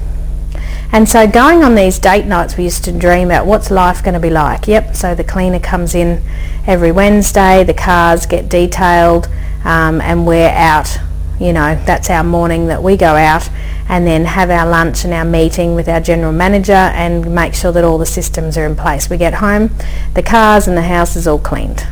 And 0.92 1.08
so 1.08 1.26
going 1.26 1.64
on 1.64 1.74
these 1.74 1.98
date 1.98 2.26
nights, 2.26 2.56
we 2.56 2.64
used 2.64 2.84
to 2.84 2.92
dream 2.92 3.28
about 3.28 3.46
what's 3.46 3.70
life 3.70 4.02
going 4.02 4.14
to 4.14 4.20
be 4.20 4.30
like. 4.30 4.68
Yep, 4.68 4.94
so 4.94 5.14
the 5.14 5.24
cleaner 5.24 5.58
comes 5.58 5.94
in 5.94 6.22
every 6.66 6.92
Wednesday, 6.92 7.64
the 7.64 7.74
cars 7.74 8.26
get 8.26 8.48
detailed, 8.48 9.28
um, 9.64 10.00
and 10.00 10.26
we're 10.26 10.48
out. 10.50 10.98
You 11.40 11.52
know, 11.52 11.74
that's 11.84 12.10
our 12.10 12.22
morning 12.22 12.68
that 12.68 12.82
we 12.82 12.96
go 12.96 13.16
out 13.16 13.50
and 13.88 14.06
then 14.06 14.24
have 14.24 14.50
our 14.50 14.68
lunch 14.68 15.04
and 15.04 15.12
our 15.12 15.24
meeting 15.24 15.74
with 15.74 15.88
our 15.88 16.00
general 16.00 16.32
manager 16.32 16.72
and 16.72 17.34
make 17.34 17.54
sure 17.54 17.72
that 17.72 17.84
all 17.84 17.98
the 17.98 18.06
systems 18.06 18.56
are 18.56 18.64
in 18.64 18.76
place. 18.76 19.10
We 19.10 19.16
get 19.16 19.34
home, 19.34 19.70
the 20.14 20.22
cars 20.22 20.68
and 20.68 20.76
the 20.76 20.82
house 20.82 21.16
is 21.16 21.26
all 21.26 21.38
cleaned. 21.38 21.86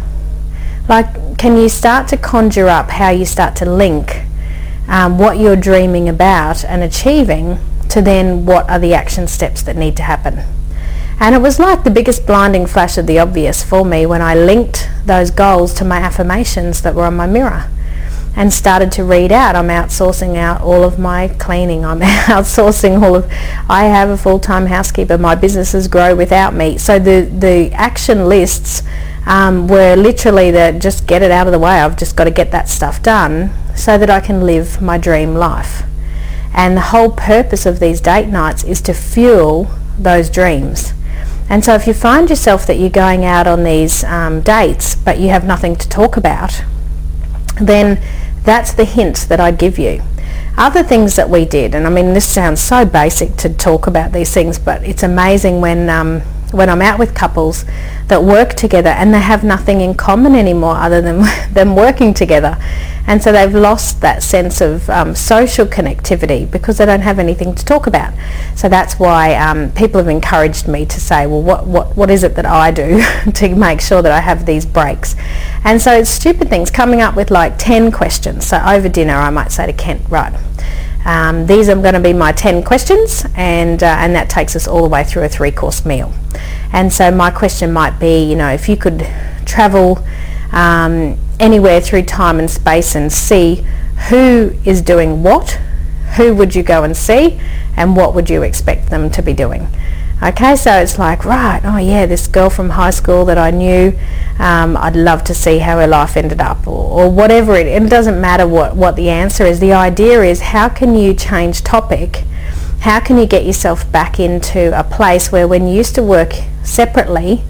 Like, 0.88 1.38
can 1.38 1.56
you 1.56 1.68
start 1.68 2.08
to 2.08 2.16
conjure 2.16 2.68
up 2.68 2.90
how 2.90 3.10
you 3.10 3.24
start 3.24 3.56
to 3.56 3.66
link 3.66 4.22
um, 4.88 5.18
what 5.18 5.38
you're 5.38 5.56
dreaming 5.56 6.08
about 6.08 6.64
and 6.64 6.82
achieving 6.82 7.58
to 7.92 8.00
then 8.00 8.46
what 8.46 8.68
are 8.70 8.78
the 8.78 8.94
action 8.94 9.28
steps 9.28 9.62
that 9.62 9.76
need 9.76 9.96
to 9.98 10.02
happen. 10.02 10.40
And 11.20 11.34
it 11.34 11.42
was 11.42 11.58
like 11.58 11.84
the 11.84 11.90
biggest 11.90 12.26
blinding 12.26 12.66
flash 12.66 12.96
of 12.96 13.06
the 13.06 13.18
obvious 13.18 13.62
for 13.62 13.84
me 13.84 14.06
when 14.06 14.22
I 14.22 14.34
linked 14.34 14.88
those 15.04 15.30
goals 15.30 15.74
to 15.74 15.84
my 15.84 15.98
affirmations 15.98 16.82
that 16.82 16.94
were 16.94 17.04
on 17.04 17.14
my 17.16 17.26
mirror 17.26 17.70
and 18.34 18.50
started 18.50 18.90
to 18.92 19.04
read 19.04 19.30
out. 19.30 19.54
I'm 19.54 19.68
outsourcing 19.68 20.36
out 20.36 20.62
all 20.62 20.84
of 20.84 20.98
my 20.98 21.28
cleaning. 21.28 21.84
I'm 21.84 22.00
outsourcing 22.32 23.02
all 23.02 23.14
of 23.14 23.30
I 23.68 23.84
have 23.84 24.08
a 24.08 24.16
full-time 24.16 24.66
housekeeper. 24.66 25.18
My 25.18 25.34
businesses 25.34 25.86
grow 25.86 26.16
without 26.16 26.54
me. 26.54 26.78
So 26.78 26.98
the 26.98 27.30
the 27.30 27.70
action 27.74 28.26
lists 28.26 28.82
um, 29.26 29.68
were 29.68 29.94
literally 29.96 30.50
the 30.50 30.76
just 30.80 31.06
get 31.06 31.22
it 31.22 31.30
out 31.30 31.46
of 31.46 31.52
the 31.52 31.58
way. 31.58 31.72
I've 31.72 31.98
just 31.98 32.16
got 32.16 32.24
to 32.24 32.30
get 32.30 32.50
that 32.52 32.70
stuff 32.70 33.02
done 33.02 33.52
so 33.76 33.98
that 33.98 34.08
I 34.08 34.20
can 34.20 34.46
live 34.46 34.80
my 34.80 34.96
dream 34.96 35.34
life 35.34 35.82
and 36.54 36.76
the 36.76 36.82
whole 36.82 37.10
purpose 37.10 37.66
of 37.66 37.80
these 37.80 38.00
date 38.00 38.28
nights 38.28 38.64
is 38.64 38.80
to 38.82 38.94
fuel 38.94 39.70
those 39.98 40.30
dreams. 40.30 40.92
And 41.48 41.64
so 41.64 41.74
if 41.74 41.86
you 41.86 41.94
find 41.94 42.30
yourself 42.30 42.66
that 42.66 42.78
you're 42.78 42.90
going 42.90 43.24
out 43.24 43.46
on 43.46 43.64
these 43.64 44.04
um, 44.04 44.40
dates 44.40 44.94
but 44.94 45.18
you 45.18 45.28
have 45.28 45.44
nothing 45.44 45.76
to 45.76 45.88
talk 45.88 46.16
about, 46.16 46.62
then 47.60 48.02
that's 48.44 48.72
the 48.72 48.84
hint 48.84 49.26
that 49.28 49.40
I'd 49.40 49.58
give 49.58 49.78
you. 49.78 50.02
Other 50.56 50.82
things 50.82 51.16
that 51.16 51.30
we 51.30 51.44
did, 51.44 51.74
and 51.74 51.86
I 51.86 51.90
mean 51.90 52.12
this 52.12 52.28
sounds 52.28 52.60
so 52.60 52.84
basic 52.84 53.36
to 53.36 53.48
talk 53.48 53.86
about 53.86 54.12
these 54.12 54.32
things, 54.32 54.58
but 54.58 54.82
it's 54.82 55.02
amazing 55.02 55.60
when 55.60 55.88
um, 55.88 56.20
when 56.52 56.68
I'm 56.68 56.82
out 56.82 56.98
with 56.98 57.14
couples 57.14 57.64
that 58.12 58.22
work 58.22 58.52
together 58.52 58.90
and 58.90 59.14
they 59.14 59.20
have 59.20 59.42
nothing 59.42 59.80
in 59.80 59.94
common 59.94 60.34
anymore 60.34 60.76
other 60.76 61.00
than 61.00 61.22
them 61.54 61.74
working 61.74 62.12
together. 62.12 62.58
And 63.06 63.22
so 63.22 63.32
they've 63.32 63.54
lost 63.54 64.02
that 64.02 64.22
sense 64.22 64.60
of 64.60 64.88
um, 64.90 65.14
social 65.14 65.66
connectivity 65.66 66.48
because 66.48 66.76
they 66.76 66.84
don't 66.84 67.00
have 67.00 67.18
anything 67.18 67.54
to 67.54 67.64
talk 67.64 67.86
about. 67.86 68.12
So 68.54 68.68
that's 68.68 68.98
why 68.98 69.34
um, 69.34 69.72
people 69.72 69.98
have 69.98 70.08
encouraged 70.08 70.68
me 70.68 70.84
to 70.84 71.00
say, 71.00 71.26
well, 71.26 71.42
what, 71.42 71.66
what, 71.66 71.96
what 71.96 72.10
is 72.10 72.22
it 72.22 72.36
that 72.36 72.44
I 72.44 72.70
do 72.70 73.02
to 73.32 73.54
make 73.56 73.80
sure 73.80 74.02
that 74.02 74.12
I 74.12 74.20
have 74.20 74.44
these 74.44 74.66
breaks? 74.66 75.16
And 75.64 75.80
so 75.80 75.92
it's 75.92 76.10
stupid 76.10 76.50
things, 76.50 76.70
coming 76.70 77.00
up 77.00 77.16
with 77.16 77.30
like 77.30 77.54
10 77.56 77.92
questions. 77.92 78.46
So 78.46 78.58
over 78.58 78.90
dinner 78.90 79.14
I 79.14 79.30
might 79.30 79.52
say 79.52 79.66
to 79.66 79.72
Kent, 79.72 80.02
right, 80.10 80.38
um, 81.06 81.46
these 81.46 81.70
are 81.70 81.74
going 81.74 81.94
to 81.94 82.00
be 82.00 82.12
my 82.12 82.30
10 82.32 82.62
questions 82.62 83.24
and, 83.34 83.82
uh, 83.82 83.86
and 83.86 84.14
that 84.14 84.28
takes 84.28 84.54
us 84.54 84.68
all 84.68 84.82
the 84.82 84.88
way 84.88 85.02
through 85.02 85.24
a 85.24 85.28
three 85.28 85.50
course 85.50 85.86
meal. 85.86 86.12
And 86.72 86.92
so 86.92 87.10
my 87.10 87.30
question 87.30 87.72
might 87.72 87.98
be, 87.98 88.24
you 88.24 88.36
know, 88.36 88.48
if 88.48 88.68
you 88.68 88.76
could 88.76 89.06
travel 89.44 90.04
um, 90.52 91.18
anywhere 91.38 91.80
through 91.80 92.04
time 92.04 92.38
and 92.38 92.50
space 92.50 92.94
and 92.94 93.12
see 93.12 93.66
who 94.08 94.54
is 94.64 94.80
doing 94.80 95.22
what, 95.22 95.60
who 96.16 96.34
would 96.34 96.54
you 96.54 96.62
go 96.62 96.84
and 96.84 96.96
see 96.96 97.40
and 97.76 97.96
what 97.96 98.14
would 98.14 98.28
you 98.28 98.42
expect 98.42 98.90
them 98.90 99.10
to 99.10 99.22
be 99.22 99.32
doing. 99.32 99.68
Okay, 100.22 100.54
so 100.54 100.70
it's 100.74 101.00
like, 101.00 101.24
right, 101.24 101.60
oh 101.64 101.78
yeah, 101.78 102.06
this 102.06 102.28
girl 102.28 102.48
from 102.48 102.70
high 102.70 102.90
school 102.90 103.24
that 103.24 103.38
I 103.38 103.50
knew, 103.50 103.98
um, 104.38 104.76
I'd 104.76 104.94
love 104.94 105.24
to 105.24 105.34
see 105.34 105.58
how 105.58 105.78
her 105.78 105.86
life 105.88 106.16
ended 106.16 106.40
up 106.40 106.64
or, 106.66 107.02
or 107.02 107.10
whatever. 107.10 107.56
It, 107.56 107.66
it 107.66 107.90
doesn't 107.90 108.20
matter 108.20 108.46
what, 108.46 108.76
what 108.76 108.94
the 108.94 109.10
answer 109.10 109.44
is. 109.44 109.58
The 109.58 109.72
idea 109.72 110.22
is 110.22 110.40
how 110.40 110.68
can 110.68 110.94
you 110.94 111.12
change 111.12 111.62
topic? 111.62 112.22
How 112.80 113.00
can 113.00 113.18
you 113.18 113.26
get 113.26 113.44
yourself 113.44 113.90
back 113.90 114.20
into 114.20 114.78
a 114.78 114.84
place 114.84 115.32
where 115.32 115.48
when 115.48 115.66
you 115.66 115.74
used 115.74 115.96
to 115.96 116.02
work 116.04 116.34
separately, 116.62 117.42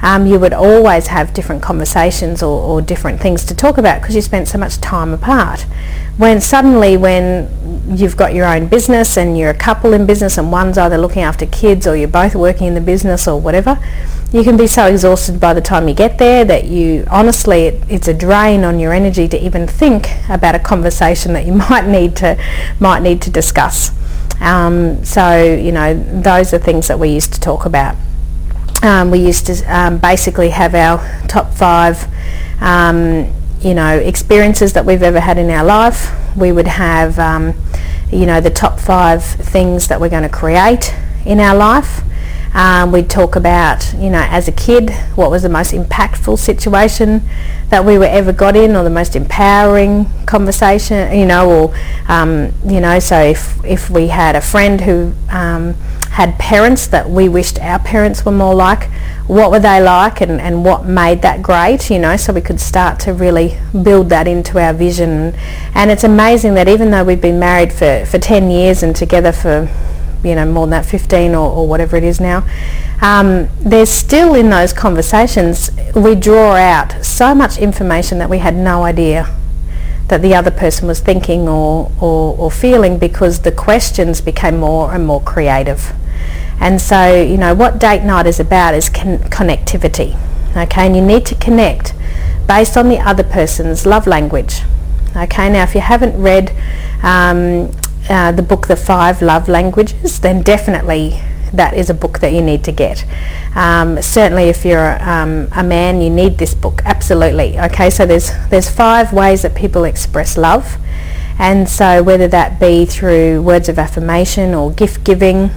um, 0.00 0.26
you 0.26 0.38
would 0.38 0.52
always 0.52 1.08
have 1.08 1.34
different 1.34 1.62
conversations 1.62 2.42
or, 2.42 2.60
or 2.60 2.80
different 2.80 3.20
things 3.20 3.44
to 3.46 3.54
talk 3.54 3.78
about 3.78 4.00
because 4.00 4.14
you 4.14 4.22
spent 4.22 4.46
so 4.46 4.58
much 4.58 4.80
time 4.80 5.12
apart. 5.12 5.62
When 6.16 6.40
suddenly 6.40 6.96
when 6.96 7.96
you've 7.96 8.16
got 8.16 8.34
your 8.34 8.46
own 8.46 8.68
business 8.68 9.16
and 9.16 9.36
you're 9.36 9.50
a 9.50 9.56
couple 9.56 9.92
in 9.92 10.06
business 10.06 10.38
and 10.38 10.52
one's 10.52 10.78
either 10.78 10.98
looking 10.98 11.22
after 11.22 11.46
kids 11.46 11.86
or 11.86 11.96
you're 11.96 12.08
both 12.08 12.34
working 12.34 12.68
in 12.68 12.74
the 12.74 12.80
business 12.80 13.26
or 13.26 13.40
whatever, 13.40 13.78
you 14.32 14.44
can 14.44 14.56
be 14.56 14.66
so 14.66 14.86
exhausted 14.86 15.40
by 15.40 15.54
the 15.54 15.60
time 15.60 15.88
you 15.88 15.94
get 15.94 16.18
there 16.18 16.44
that 16.44 16.64
you 16.64 17.04
honestly 17.10 17.62
it, 17.62 17.82
it's 17.88 18.08
a 18.08 18.14
drain 18.14 18.62
on 18.62 18.78
your 18.78 18.92
energy 18.92 19.26
to 19.26 19.42
even 19.42 19.66
think 19.66 20.08
about 20.28 20.54
a 20.54 20.58
conversation 20.58 21.32
that 21.32 21.46
you 21.46 21.52
might 21.70 21.86
need 21.86 22.14
to 22.16 22.38
might 22.78 23.00
need 23.00 23.20
to 23.22 23.30
discuss. 23.30 23.90
Um, 24.40 25.04
so 25.04 25.42
you 25.42 25.72
know 25.72 25.94
those 26.20 26.54
are 26.54 26.58
things 26.58 26.86
that 26.86 27.00
we 27.00 27.08
used 27.08 27.32
to 27.34 27.40
talk 27.40 27.64
about. 27.64 27.96
Um, 28.82 29.10
we 29.10 29.18
used 29.18 29.46
to 29.46 29.62
um, 29.64 29.98
basically 29.98 30.50
have 30.50 30.74
our 30.74 30.98
top 31.26 31.52
five 31.52 32.06
um, 32.60 33.32
you 33.60 33.74
know, 33.74 33.98
experiences 33.98 34.72
that 34.74 34.84
we've 34.84 35.02
ever 35.02 35.20
had 35.20 35.38
in 35.38 35.50
our 35.50 35.64
life. 35.64 36.12
We 36.36 36.52
would 36.52 36.68
have, 36.68 37.18
um, 37.18 37.54
you 38.12 38.26
know, 38.26 38.40
the 38.40 38.50
top 38.50 38.78
five 38.78 39.24
things 39.24 39.88
that 39.88 40.00
we're 40.00 40.08
going 40.08 40.22
to 40.22 40.28
create 40.28 40.94
in 41.24 41.40
our 41.40 41.56
life. 41.56 42.02
Um, 42.54 42.92
we'd 42.92 43.10
talk 43.10 43.36
about, 43.36 43.92
you 43.94 44.10
know, 44.10 44.26
as 44.30 44.48
a 44.48 44.52
kid, 44.52 44.90
what 45.16 45.30
was 45.30 45.42
the 45.42 45.48
most 45.48 45.72
impactful 45.72 46.38
situation 46.38 47.28
that 47.68 47.84
we 47.84 47.98
were 47.98 48.06
ever 48.06 48.32
got 48.32 48.56
in, 48.56 48.74
or 48.74 48.84
the 48.84 48.90
most 48.90 49.14
empowering 49.14 50.06
conversation, 50.24 51.16
you 51.16 51.26
know, 51.26 51.50
or, 51.50 51.74
um, 52.08 52.52
you 52.64 52.80
know, 52.80 52.98
so 52.98 53.20
if 53.20 53.62
if 53.64 53.90
we 53.90 54.08
had 54.08 54.34
a 54.34 54.40
friend 54.40 54.80
who 54.80 55.12
had 56.18 56.36
parents 56.36 56.88
that 56.88 57.08
we 57.08 57.28
wished 57.28 57.60
our 57.60 57.78
parents 57.78 58.24
were 58.24 58.32
more 58.32 58.52
like, 58.52 58.90
what 59.28 59.52
were 59.52 59.60
they 59.60 59.80
like 59.80 60.20
and, 60.20 60.40
and 60.40 60.64
what 60.64 60.84
made 60.84 61.22
that 61.22 61.40
great, 61.40 61.88
you 61.90 61.96
know, 61.96 62.16
so 62.16 62.32
we 62.32 62.40
could 62.40 62.58
start 62.58 62.98
to 62.98 63.12
really 63.12 63.56
build 63.84 64.08
that 64.08 64.26
into 64.26 64.58
our 64.58 64.72
vision. 64.72 65.32
And 65.76 65.92
it's 65.92 66.02
amazing 66.02 66.54
that 66.54 66.66
even 66.66 66.90
though 66.90 67.04
we've 67.04 67.20
been 67.20 67.38
married 67.38 67.72
for, 67.72 68.04
for 68.04 68.18
10 68.18 68.50
years 68.50 68.82
and 68.82 68.96
together 68.96 69.30
for, 69.30 69.70
you 70.24 70.34
know, 70.34 70.44
more 70.44 70.66
than 70.66 70.70
that, 70.70 70.86
15 70.86 71.36
or, 71.36 71.52
or 71.52 71.68
whatever 71.68 71.96
it 71.96 72.02
is 72.02 72.20
now, 72.20 72.44
um, 73.00 73.48
there's 73.60 73.88
still 73.88 74.34
in 74.34 74.50
those 74.50 74.72
conversations, 74.72 75.70
we 75.94 76.16
draw 76.16 76.56
out 76.56 77.04
so 77.04 77.32
much 77.32 77.58
information 77.58 78.18
that 78.18 78.28
we 78.28 78.38
had 78.38 78.56
no 78.56 78.82
idea 78.82 79.32
that 80.08 80.22
the 80.22 80.34
other 80.34 80.50
person 80.50 80.88
was 80.88 80.98
thinking 80.98 81.48
or, 81.48 81.92
or, 82.00 82.36
or 82.36 82.50
feeling 82.50 82.98
because 82.98 83.42
the 83.42 83.52
questions 83.52 84.20
became 84.20 84.58
more 84.58 84.92
and 84.92 85.06
more 85.06 85.22
creative. 85.22 85.92
And 86.60 86.80
so, 86.80 87.22
you 87.22 87.36
know, 87.36 87.54
what 87.54 87.78
date 87.78 88.02
night 88.02 88.26
is 88.26 88.40
about 88.40 88.74
is 88.74 88.88
con- 88.88 89.18
connectivity. 89.18 90.18
Okay, 90.56 90.86
and 90.86 90.96
you 90.96 91.02
need 91.02 91.24
to 91.26 91.34
connect 91.36 91.94
based 92.46 92.76
on 92.76 92.88
the 92.88 92.98
other 92.98 93.22
person's 93.22 93.86
love 93.86 94.06
language. 94.06 94.62
Okay, 95.14 95.50
now 95.50 95.62
if 95.62 95.74
you 95.74 95.80
haven't 95.80 96.20
read 96.20 96.50
um, 97.02 97.70
uh, 98.08 98.32
the 98.32 98.42
book 98.42 98.66
The 98.66 98.76
Five 98.76 99.22
Love 99.22 99.48
Languages, 99.48 100.20
then 100.20 100.42
definitely 100.42 101.20
that 101.52 101.74
is 101.74 101.90
a 101.90 101.94
book 101.94 102.18
that 102.20 102.32
you 102.32 102.42
need 102.42 102.64
to 102.64 102.72
get. 102.72 103.04
Um, 103.54 104.00
certainly 104.02 104.44
if 104.44 104.64
you're 104.64 105.02
um, 105.02 105.48
a 105.54 105.62
man, 105.62 106.00
you 106.00 106.10
need 106.10 106.38
this 106.38 106.54
book, 106.54 106.82
absolutely. 106.84 107.58
Okay, 107.58 107.90
so 107.90 108.06
there's, 108.06 108.30
there's 108.48 108.70
five 108.70 109.12
ways 109.12 109.42
that 109.42 109.54
people 109.54 109.84
express 109.84 110.36
love. 110.36 110.76
And 111.38 111.68
so 111.68 112.02
whether 112.02 112.28
that 112.28 112.58
be 112.58 112.84
through 112.84 113.42
words 113.42 113.68
of 113.68 113.78
affirmation 113.78 114.54
or 114.54 114.72
gift 114.72 115.04
giving, 115.04 115.50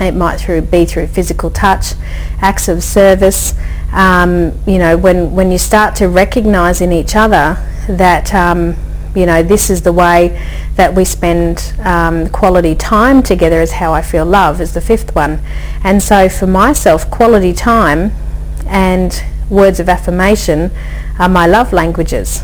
it 0.00 0.14
might 0.14 0.38
through, 0.38 0.62
be 0.62 0.84
through 0.84 1.08
physical 1.08 1.50
touch, 1.50 1.92
acts 2.40 2.68
of 2.68 2.82
service. 2.82 3.54
Um, 3.92 4.58
you 4.66 4.78
know, 4.78 4.96
when, 4.96 5.32
when 5.32 5.50
you 5.50 5.58
start 5.58 5.96
to 5.96 6.08
recognize 6.08 6.80
in 6.80 6.92
each 6.92 7.16
other 7.16 7.56
that 7.88 8.32
um, 8.32 8.76
you 9.14 9.26
know, 9.26 9.42
this 9.42 9.70
is 9.70 9.82
the 9.82 9.92
way 9.92 10.40
that 10.76 10.94
we 10.94 11.04
spend 11.04 11.74
um, 11.80 12.28
quality 12.28 12.74
time 12.74 13.22
together 13.22 13.60
is 13.60 13.72
how 13.72 13.92
I 13.92 14.02
feel 14.02 14.24
love 14.24 14.60
is 14.60 14.74
the 14.74 14.80
fifth 14.80 15.14
one. 15.14 15.40
And 15.82 16.02
so 16.02 16.28
for 16.28 16.46
myself, 16.46 17.10
quality 17.10 17.52
time 17.52 18.12
and 18.66 19.22
words 19.48 19.80
of 19.80 19.88
affirmation 19.88 20.70
are 21.18 21.28
my 21.28 21.46
love 21.46 21.72
languages. 21.72 22.42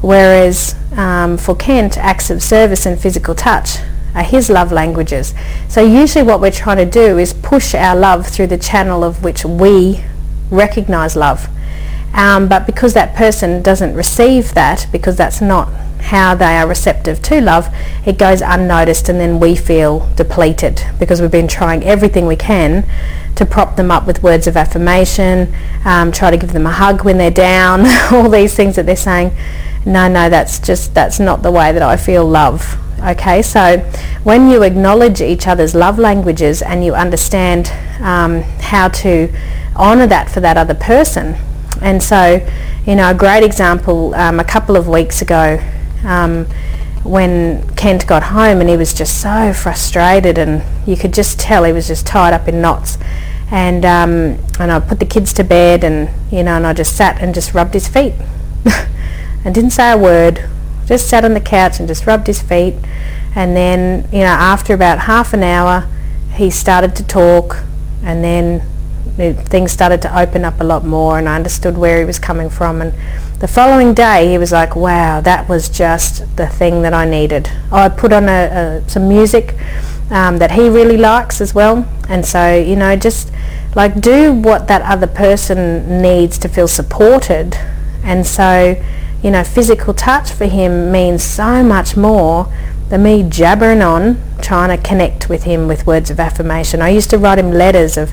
Whereas 0.00 0.74
um, 0.96 1.36
for 1.36 1.54
Kent, 1.54 1.98
acts 1.98 2.30
of 2.30 2.42
service 2.42 2.86
and 2.86 2.98
physical 2.98 3.34
touch 3.34 3.78
are 4.18 4.24
his 4.24 4.50
love 4.50 4.72
languages. 4.72 5.32
So 5.68 5.80
usually 5.80 6.24
what 6.24 6.40
we're 6.40 6.50
trying 6.50 6.78
to 6.78 6.86
do 6.86 7.18
is 7.18 7.32
push 7.32 7.74
our 7.74 7.96
love 7.96 8.26
through 8.26 8.48
the 8.48 8.58
channel 8.58 9.04
of 9.04 9.22
which 9.22 9.44
we 9.44 10.04
recognize 10.50 11.14
love. 11.14 11.48
Um, 12.12 12.48
but 12.48 12.66
because 12.66 12.94
that 12.94 13.14
person 13.14 13.62
doesn't 13.62 13.94
receive 13.94 14.54
that, 14.54 14.86
because 14.90 15.16
that's 15.16 15.40
not 15.40 15.68
how 16.00 16.34
they 16.34 16.56
are 16.56 16.66
receptive 16.66 17.20
to 17.22 17.40
love, 17.40 17.68
it 18.06 18.18
goes 18.18 18.40
unnoticed 18.40 19.08
and 19.08 19.20
then 19.20 19.38
we 19.38 19.54
feel 19.54 20.08
depleted 20.16 20.82
because 20.98 21.20
we've 21.20 21.30
been 21.30 21.48
trying 21.48 21.84
everything 21.84 22.26
we 22.26 22.36
can 22.36 22.88
to 23.36 23.46
prop 23.46 23.76
them 23.76 23.90
up 23.90 24.06
with 24.06 24.22
words 24.22 24.46
of 24.46 24.56
affirmation, 24.56 25.54
um, 25.84 26.10
try 26.10 26.30
to 26.30 26.36
give 26.36 26.52
them 26.52 26.66
a 26.66 26.72
hug 26.72 27.04
when 27.04 27.18
they're 27.18 27.30
down, 27.30 27.86
all 28.12 28.28
these 28.28 28.54
things 28.54 28.74
that 28.74 28.86
they're 28.86 28.96
saying. 28.96 29.30
No, 29.86 30.08
no, 30.08 30.28
that's 30.28 30.58
just, 30.58 30.92
that's 30.92 31.20
not 31.20 31.42
the 31.42 31.52
way 31.52 31.70
that 31.70 31.82
I 31.82 31.96
feel 31.96 32.24
love. 32.24 32.78
Okay, 33.00 33.42
so 33.42 33.78
when 34.24 34.50
you 34.50 34.64
acknowledge 34.64 35.20
each 35.20 35.46
other's 35.46 35.72
love 35.72 36.00
languages 36.00 36.62
and 36.62 36.84
you 36.84 36.94
understand 36.94 37.70
um, 38.00 38.42
how 38.60 38.88
to 38.88 39.32
honour 39.76 40.08
that 40.08 40.28
for 40.28 40.40
that 40.40 40.56
other 40.56 40.74
person, 40.74 41.36
and 41.80 42.02
so, 42.02 42.44
you 42.84 42.96
know, 42.96 43.10
a 43.10 43.14
great 43.14 43.44
example 43.44 44.14
um, 44.16 44.40
a 44.40 44.44
couple 44.44 44.76
of 44.76 44.88
weeks 44.88 45.22
ago, 45.22 45.62
um, 46.04 46.46
when 47.04 47.66
Kent 47.76 48.06
got 48.06 48.24
home 48.24 48.60
and 48.60 48.68
he 48.68 48.76
was 48.76 48.92
just 48.92 49.22
so 49.22 49.52
frustrated 49.52 50.36
and 50.36 50.64
you 50.86 50.96
could 50.96 51.14
just 51.14 51.38
tell 51.38 51.62
he 51.62 51.72
was 51.72 51.86
just 51.86 52.04
tied 52.04 52.32
up 52.32 52.48
in 52.48 52.60
knots. 52.60 52.98
And 53.50 53.84
um, 53.84 54.38
and 54.58 54.72
I 54.72 54.80
put 54.80 54.98
the 54.98 55.06
kids 55.06 55.32
to 55.34 55.44
bed 55.44 55.84
and 55.84 56.10
you 56.30 56.42
know 56.42 56.56
and 56.56 56.66
I 56.66 56.74
just 56.74 56.96
sat 56.96 57.22
and 57.22 57.32
just 57.34 57.54
rubbed 57.54 57.72
his 57.74 57.88
feet 57.88 58.12
and 59.44 59.54
didn't 59.54 59.70
say 59.70 59.92
a 59.92 59.96
word 59.96 60.50
just 60.88 61.08
sat 61.08 61.24
on 61.24 61.34
the 61.34 61.40
couch 61.40 61.78
and 61.78 61.86
just 61.86 62.06
rubbed 62.06 62.26
his 62.26 62.40
feet. 62.40 62.74
And 63.36 63.54
then 63.54 64.08
you 64.10 64.20
know 64.20 64.26
after 64.26 64.74
about 64.74 65.00
half 65.00 65.32
an 65.34 65.42
hour 65.42 65.86
he 66.32 66.50
started 66.50 66.96
to 66.96 67.04
talk 67.06 67.58
and 68.02 68.24
then 68.24 68.62
things 69.46 69.72
started 69.72 70.00
to 70.02 70.18
open 70.18 70.44
up 70.44 70.60
a 70.60 70.64
lot 70.64 70.84
more 70.84 71.18
and 71.18 71.28
I 71.28 71.36
understood 71.36 71.76
where 71.76 71.98
he 71.98 72.04
was 72.04 72.18
coming 72.18 72.48
from. 72.48 72.80
And 72.80 72.94
the 73.38 73.48
following 73.48 73.92
day 73.92 74.30
he 74.30 74.38
was 74.38 74.50
like 74.50 74.74
wow 74.74 75.20
that 75.20 75.48
was 75.48 75.68
just 75.68 76.36
the 76.36 76.48
thing 76.48 76.82
that 76.82 76.94
I 76.94 77.04
needed. 77.04 77.50
I 77.70 77.90
put 77.90 78.12
on 78.12 78.24
a, 78.24 78.82
a, 78.82 78.88
some 78.88 79.08
music 79.08 79.54
um, 80.10 80.38
that 80.38 80.52
he 80.52 80.70
really 80.70 80.96
likes 80.96 81.40
as 81.42 81.54
well. 81.54 81.86
And 82.08 82.24
so 82.24 82.56
you 82.56 82.76
know 82.76 82.96
just 82.96 83.30
like 83.74 84.00
do 84.00 84.32
what 84.32 84.68
that 84.68 84.82
other 84.82 85.06
person 85.06 86.00
needs 86.00 86.38
to 86.38 86.48
feel 86.48 86.66
supported. 86.66 87.54
And 88.02 88.26
so 88.26 88.82
you 89.22 89.30
know 89.30 89.44
physical 89.44 89.94
touch 89.94 90.30
for 90.30 90.46
him 90.46 90.92
means 90.92 91.22
so 91.22 91.62
much 91.62 91.96
more 91.96 92.52
than 92.88 93.02
me 93.02 93.22
jabbering 93.22 93.82
on 93.82 94.20
trying 94.40 94.74
to 94.74 94.88
connect 94.88 95.28
with 95.28 95.42
him 95.42 95.68
with 95.68 95.86
words 95.86 96.10
of 96.10 96.18
affirmation 96.18 96.80
I 96.80 96.90
used 96.90 97.10
to 97.10 97.18
write 97.18 97.38
him 97.38 97.50
letters 97.50 97.96
of 97.96 98.12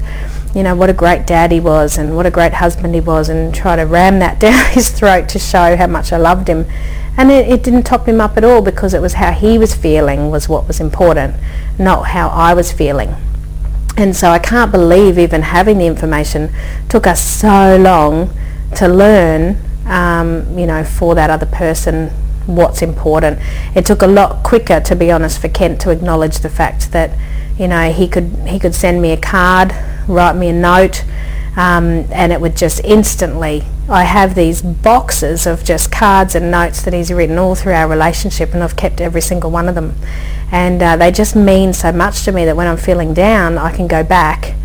you 0.55 0.63
know, 0.63 0.73
what 0.73 0.89
a 0.89 0.93
great 0.93 1.27
dad 1.27 1.51
he 1.51 1.59
was 1.59 1.97
and 1.97 2.15
what 2.15 2.25
a 2.25 2.31
great 2.31 2.53
husband 2.53 2.95
he 2.95 3.01
was 3.01 3.27
and 3.27 3.53
try 3.53 3.75
to 3.75 3.83
ram 3.83 4.19
that 4.19 4.39
down 4.39 4.71
his 4.71 4.89
throat 4.89 5.27
to 5.29 5.37
show 5.37 5.75
how 5.75 5.85
much 5.85 6.13
I 6.13 6.17
loved 6.17 6.47
him. 6.47 6.65
And 7.17 7.29
it, 7.29 7.49
it 7.49 7.61
didn't 7.61 7.83
top 7.83 8.07
him 8.07 8.21
up 8.21 8.37
at 8.37 8.45
all 8.45 8.61
because 8.61 8.93
it 8.93 9.01
was 9.01 9.15
how 9.15 9.31
he 9.31 9.57
was 9.57 9.75
feeling 9.75 10.31
was 10.31 10.47
what 10.47 10.67
was 10.67 10.79
important, 10.79 11.35
not 11.77 12.07
how 12.07 12.29
I 12.29 12.53
was 12.53 12.71
feeling. 12.71 13.15
And 13.97 14.15
so 14.15 14.29
I 14.29 14.39
can't 14.39 14.71
believe 14.71 15.19
even 15.19 15.41
having 15.41 15.77
the 15.77 15.85
information 15.85 16.53
took 16.89 17.05
us 17.05 17.21
so 17.21 17.77
long 17.77 18.33
to 18.75 18.87
learn, 18.87 19.57
um, 19.85 20.57
you 20.57 20.65
know, 20.65 20.83
for 20.83 21.15
that 21.15 21.29
other 21.29 21.45
person 21.45 22.09
what's 22.45 22.81
important. 22.81 23.39
It 23.75 23.85
took 23.85 24.01
a 24.01 24.07
lot 24.07 24.43
quicker, 24.43 24.79
to 24.79 24.95
be 24.95 25.11
honest, 25.11 25.41
for 25.41 25.49
Kent 25.49 25.81
to 25.81 25.89
acknowledge 25.89 26.39
the 26.39 26.49
fact 26.49 26.91
that, 26.91 27.17
you 27.57 27.67
know, 27.67 27.91
he 27.91 28.07
could 28.07 28.29
he 28.47 28.59
could 28.59 28.75
send 28.75 29.01
me 29.01 29.11
a 29.11 29.17
card 29.17 29.73
write 30.07 30.35
me 30.35 30.49
a 30.49 30.53
note, 30.53 31.03
um, 31.55 32.05
and 32.11 32.31
it 32.31 32.41
would 32.41 32.55
just 32.55 32.83
instantly. 32.83 33.63
I 33.87 34.03
have 34.03 34.35
these 34.35 34.61
boxes 34.61 35.45
of 35.45 35.63
just 35.63 35.91
cards 35.91 36.35
and 36.35 36.49
notes 36.49 36.81
that 36.83 36.93
he's 36.93 37.11
written 37.11 37.37
all 37.37 37.55
through 37.55 37.73
our 37.73 37.87
relationship, 37.87 38.53
and 38.53 38.63
I've 38.63 38.75
kept 38.75 38.99
every 38.99 39.21
single 39.21 39.51
one 39.51 39.67
of 39.67 39.75
them. 39.75 39.95
And 40.51 40.81
uh, 40.81 40.97
they 40.97 41.11
just 41.11 41.35
mean 41.35 41.73
so 41.73 41.91
much 41.91 42.23
to 42.25 42.31
me 42.31 42.45
that 42.45 42.55
when 42.55 42.67
I'm 42.67 42.77
feeling 42.77 43.13
down, 43.13 43.57
I 43.57 43.75
can 43.75 43.87
go 43.87 44.03
back 44.03 44.55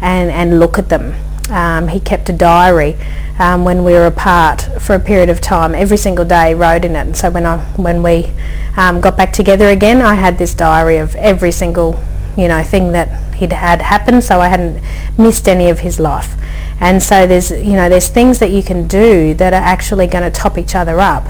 and, 0.00 0.30
and 0.30 0.58
look 0.58 0.78
at 0.78 0.88
them. 0.88 1.14
Um, 1.50 1.88
he 1.88 2.00
kept 2.00 2.28
a 2.28 2.32
diary 2.32 2.96
um, 3.38 3.64
when 3.64 3.84
we 3.84 3.92
were 3.92 4.06
apart 4.06 4.68
for 4.80 4.94
a 4.94 5.00
period 5.00 5.28
of 5.28 5.40
time. 5.40 5.74
Every 5.74 5.96
single 5.96 6.24
day 6.24 6.54
wrote 6.54 6.84
in 6.84 6.96
it. 6.96 7.00
And 7.00 7.16
so 7.16 7.30
when 7.30 7.46
I 7.46 7.58
when 7.76 8.02
we 8.02 8.32
um, 8.76 9.00
got 9.00 9.16
back 9.16 9.32
together 9.32 9.68
again, 9.68 10.00
I 10.00 10.14
had 10.14 10.38
this 10.38 10.54
diary 10.54 10.98
of 10.98 11.14
every 11.16 11.52
single 11.52 12.02
you 12.36 12.48
know 12.48 12.62
thing 12.62 12.92
that 12.92 13.34
he'd 13.34 13.52
had 13.52 13.82
happen 13.82 14.22
so 14.22 14.40
I 14.40 14.48
hadn't 14.48 14.82
missed 15.18 15.48
any 15.48 15.68
of 15.68 15.80
his 15.80 15.98
life 15.98 16.36
and 16.80 17.02
so 17.02 17.26
there's 17.26 17.50
you 17.50 17.74
know 17.74 17.88
there's 17.88 18.08
things 18.08 18.38
that 18.38 18.50
you 18.50 18.62
can 18.62 18.86
do 18.86 19.34
that 19.34 19.52
are 19.52 19.56
actually 19.56 20.06
going 20.06 20.24
to 20.24 20.30
top 20.30 20.56
each 20.56 20.74
other 20.74 21.00
up 21.00 21.26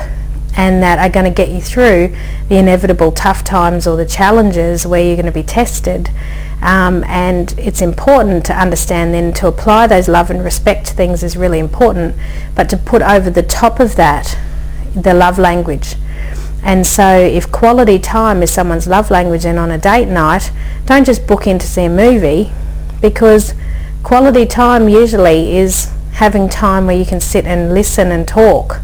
and 0.56 0.82
that 0.82 0.98
are 0.98 1.12
going 1.12 1.24
to 1.24 1.30
get 1.30 1.48
you 1.48 1.60
through 1.60 2.14
the 2.48 2.56
inevitable 2.56 3.12
tough 3.12 3.44
times 3.44 3.86
or 3.86 3.96
the 3.96 4.06
challenges 4.06 4.86
where 4.86 5.02
you're 5.02 5.16
going 5.16 5.26
to 5.26 5.32
be 5.32 5.42
tested 5.42 6.10
um, 6.62 7.02
and 7.04 7.54
it's 7.58 7.80
important 7.80 8.44
to 8.44 8.52
understand 8.52 9.14
then 9.14 9.32
to 9.32 9.46
apply 9.46 9.86
those 9.86 10.08
love 10.08 10.30
and 10.30 10.44
respect 10.44 10.90
things 10.90 11.22
is 11.22 11.36
really 11.36 11.58
important 11.58 12.14
but 12.54 12.68
to 12.68 12.76
put 12.76 13.02
over 13.02 13.30
the 13.30 13.42
top 13.42 13.80
of 13.80 13.96
that 13.96 14.38
the 14.94 15.14
love 15.14 15.38
language 15.38 15.94
and 16.62 16.86
so 16.86 17.18
if 17.18 17.50
quality 17.50 17.98
time 17.98 18.42
is 18.42 18.50
someone's 18.50 18.86
love 18.86 19.10
language 19.10 19.44
and 19.44 19.58
on 19.58 19.70
a 19.70 19.78
date 19.78 20.08
night, 20.08 20.52
don't 20.84 21.04
just 21.04 21.26
book 21.26 21.46
in 21.46 21.58
to 21.58 21.66
see 21.66 21.84
a 21.84 21.88
movie 21.88 22.52
because 23.00 23.54
quality 24.02 24.44
time 24.44 24.88
usually 24.88 25.56
is 25.56 25.90
having 26.12 26.48
time 26.48 26.86
where 26.86 26.96
you 26.96 27.06
can 27.06 27.20
sit 27.20 27.46
and 27.46 27.72
listen 27.72 28.10
and 28.12 28.28
talk. 28.28 28.80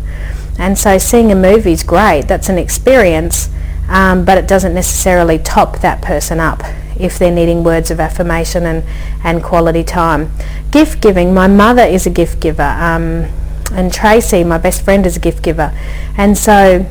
And 0.58 0.78
so 0.78 0.98
seeing 0.98 1.30
a 1.30 1.34
movie 1.34 1.72
is 1.72 1.82
great, 1.82 2.22
that's 2.22 2.48
an 2.48 2.58
experience, 2.58 3.50
um, 3.88 4.24
but 4.24 4.38
it 4.38 4.48
doesn't 4.48 4.74
necessarily 4.74 5.38
top 5.38 5.80
that 5.80 6.02
person 6.02 6.40
up 6.40 6.62
if 6.98 7.18
they're 7.18 7.30
needing 7.30 7.62
words 7.62 7.90
of 7.90 8.00
affirmation 8.00 8.64
and, 8.64 8.84
and 9.22 9.42
quality 9.42 9.84
time. 9.84 10.32
Gift 10.70 11.02
giving, 11.02 11.34
my 11.34 11.46
mother 11.46 11.82
is 11.82 12.06
a 12.06 12.10
gift 12.10 12.40
giver 12.40 12.62
um, 12.62 13.26
and 13.72 13.92
Tracy, 13.92 14.44
my 14.44 14.58
best 14.58 14.82
friend, 14.82 15.04
is 15.06 15.16
a 15.16 15.20
gift 15.20 15.42
giver. 15.42 15.76
And 16.16 16.38
so 16.38 16.86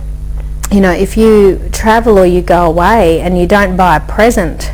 you 0.72 0.82
know, 0.82 0.92
if 0.92 1.16
you 1.16 1.70
travel 1.72 2.18
or 2.18 2.26
you 2.26 2.42
go 2.42 2.66
away 2.66 3.22
and 3.22 3.38
you 3.38 3.48
don't 3.48 3.78
buy 3.78 3.98
a 3.98 4.00
present, 4.00 4.72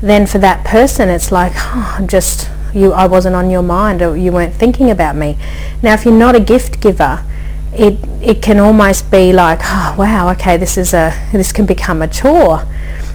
then 0.00 0.26
for 0.26 0.38
that 0.38 0.64
person 0.64 1.08
it's 1.08 1.32
like, 1.32 1.52
oh, 1.56 1.96
I'm 1.98 2.06
just, 2.06 2.50
you, 2.74 2.92
I 2.92 3.06
wasn't 3.06 3.34
on 3.34 3.50
your 3.50 3.62
mind 3.62 4.02
or 4.02 4.16
you 4.16 4.30
weren't 4.30 4.54
thinking 4.54 4.90
about 4.90 5.16
me. 5.16 5.38
Now 5.82 5.94
if 5.94 6.04
you're 6.04 6.14
not 6.14 6.34
a 6.34 6.40
gift 6.40 6.80
giver, 6.80 7.24
it, 7.78 7.98
it 8.22 8.42
can 8.42 8.58
almost 8.58 9.10
be 9.10 9.32
like, 9.32 9.60
oh 9.62 9.94
wow, 9.98 10.30
okay, 10.32 10.56
this 10.56 10.76
is 10.76 10.94
a, 10.94 11.12
this 11.32 11.52
can 11.52 11.66
become 11.66 12.02
a 12.02 12.08
chore. 12.08 12.66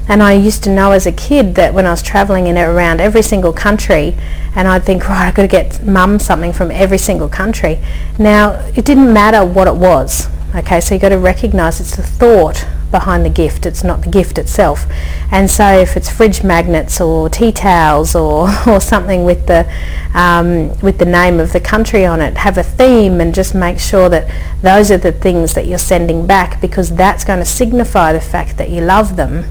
And 0.08 0.22
I 0.22 0.34
used 0.34 0.64
to 0.64 0.70
know 0.70 0.92
as 0.92 1.06
a 1.06 1.12
kid 1.12 1.56
that 1.56 1.74
when 1.74 1.86
I 1.86 1.92
was 1.92 2.02
travelling 2.02 2.48
in 2.48 2.58
around 2.58 3.00
every 3.00 3.22
single 3.22 3.54
country, 3.54 4.16
and 4.56 4.68
I'd 4.68 4.84
think, 4.84 5.08
right, 5.08 5.28
I've 5.28 5.36
got 5.36 5.44
to 5.44 5.48
get 5.48 5.84
mum 5.86 6.20
something 6.20 6.52
from 6.52 6.72
every 6.72 6.98
single 6.98 7.30
country. 7.30 7.80
Now, 8.20 8.54
it 8.76 8.84
didn't 8.84 9.14
matter 9.14 9.46
what 9.46 9.68
it 9.68 9.76
was. 9.76 10.28
Okay, 10.56 10.82
so 10.82 10.96
you've 10.96 11.02
got 11.02 11.10
to 11.10 11.18
recognise 11.18 11.80
it's 11.80 11.96
the 11.96 12.04
thought 12.04 12.66
behind 12.92 13.26
the 13.26 13.30
gift, 13.30 13.66
it's 13.66 13.84
not 13.84 14.02
the 14.02 14.10
gift 14.10 14.38
itself. 14.38 14.86
And 15.32 15.50
so 15.50 15.80
if 15.80 15.96
it's 15.98 16.10
fridge 16.10 16.44
magnets 16.44 17.00
or 17.02 17.30
tea 17.30 17.52
towels 17.52 18.16
or, 18.16 18.50
or 18.68 18.80
something 18.80 19.24
with 19.24 19.48
the, 19.48 19.72
um, 20.14 20.78
with 20.82 20.98
the 21.00 21.06
name 21.06 21.40
of 21.40 21.54
the 21.54 21.60
country 21.60 22.06
on 22.06 22.22
it, 22.22 22.38
have 22.38 22.58
a 22.58 22.64
theme 22.64 23.22
and 23.22 23.34
just 23.34 23.56
make 23.56 23.80
sure 23.80 24.10
that 24.10 24.30
those 24.62 24.92
are 24.92 24.98
the 24.98 25.12
things 25.12 25.54
that 25.54 25.68
you're 25.68 25.78
sending 25.78 26.28
back 26.28 26.62
because 26.62 26.94
that's 26.96 27.24
going 27.24 27.40
to 27.40 27.46
signify 27.46 28.14
the 28.14 28.22
fact 28.22 28.58
that 28.58 28.70
you 28.70 28.82
love 28.82 29.16
them, 29.16 29.46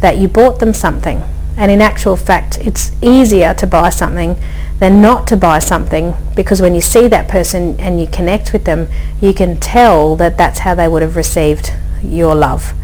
that 0.00 0.18
you 0.18 0.28
bought 0.28 0.58
them 0.60 0.72
something. 0.72 1.22
And 1.56 1.70
in 1.70 1.80
actual 1.80 2.16
fact, 2.16 2.58
it's 2.58 2.90
easier 3.00 3.54
to 3.54 3.66
buy 3.66 3.90
something 3.90 4.36
than 4.80 5.00
not 5.00 5.26
to 5.28 5.36
buy 5.36 5.60
something 5.60 6.14
because 6.34 6.60
when 6.60 6.74
you 6.74 6.80
see 6.80 7.06
that 7.08 7.28
person 7.28 7.78
and 7.78 8.00
you 8.00 8.06
connect 8.08 8.52
with 8.52 8.64
them, 8.64 8.88
you 9.20 9.32
can 9.32 9.58
tell 9.60 10.16
that 10.16 10.36
that's 10.36 10.60
how 10.60 10.74
they 10.74 10.88
would 10.88 11.02
have 11.02 11.16
received 11.16 11.72
your 12.04 12.34
love. 12.34 12.74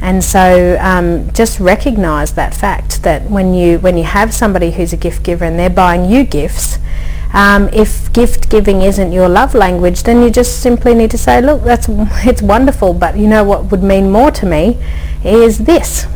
And 0.00 0.22
so 0.22 0.78
um, 0.80 1.32
just 1.32 1.58
recognize 1.58 2.34
that 2.34 2.54
fact 2.54 3.02
that 3.02 3.28
when 3.28 3.52
you 3.52 3.78
when 3.80 3.96
you 3.96 4.04
have 4.04 4.32
somebody 4.32 4.70
who's 4.70 4.92
a 4.92 4.96
gift 4.96 5.24
giver 5.24 5.44
and 5.44 5.58
they're 5.58 5.68
buying 5.70 6.08
you 6.08 6.22
gifts, 6.22 6.78
um, 7.34 7.68
if 7.72 8.12
gift 8.12 8.48
giving 8.48 8.82
isn't 8.82 9.12
your 9.12 9.28
love 9.28 9.54
language, 9.54 10.04
then 10.04 10.22
you 10.22 10.30
just 10.30 10.60
simply 10.60 10.94
need 10.94 11.10
to 11.10 11.18
say, 11.18 11.40
look, 11.40 11.64
that's 11.64 11.86
it's 12.24 12.42
wonderful, 12.42 12.94
but 12.94 13.18
you 13.18 13.26
know 13.26 13.42
what 13.42 13.70
would 13.70 13.82
mean 13.82 14.10
more 14.10 14.30
to 14.30 14.46
me 14.46 14.78
is 15.24 15.58
this. 15.58 16.06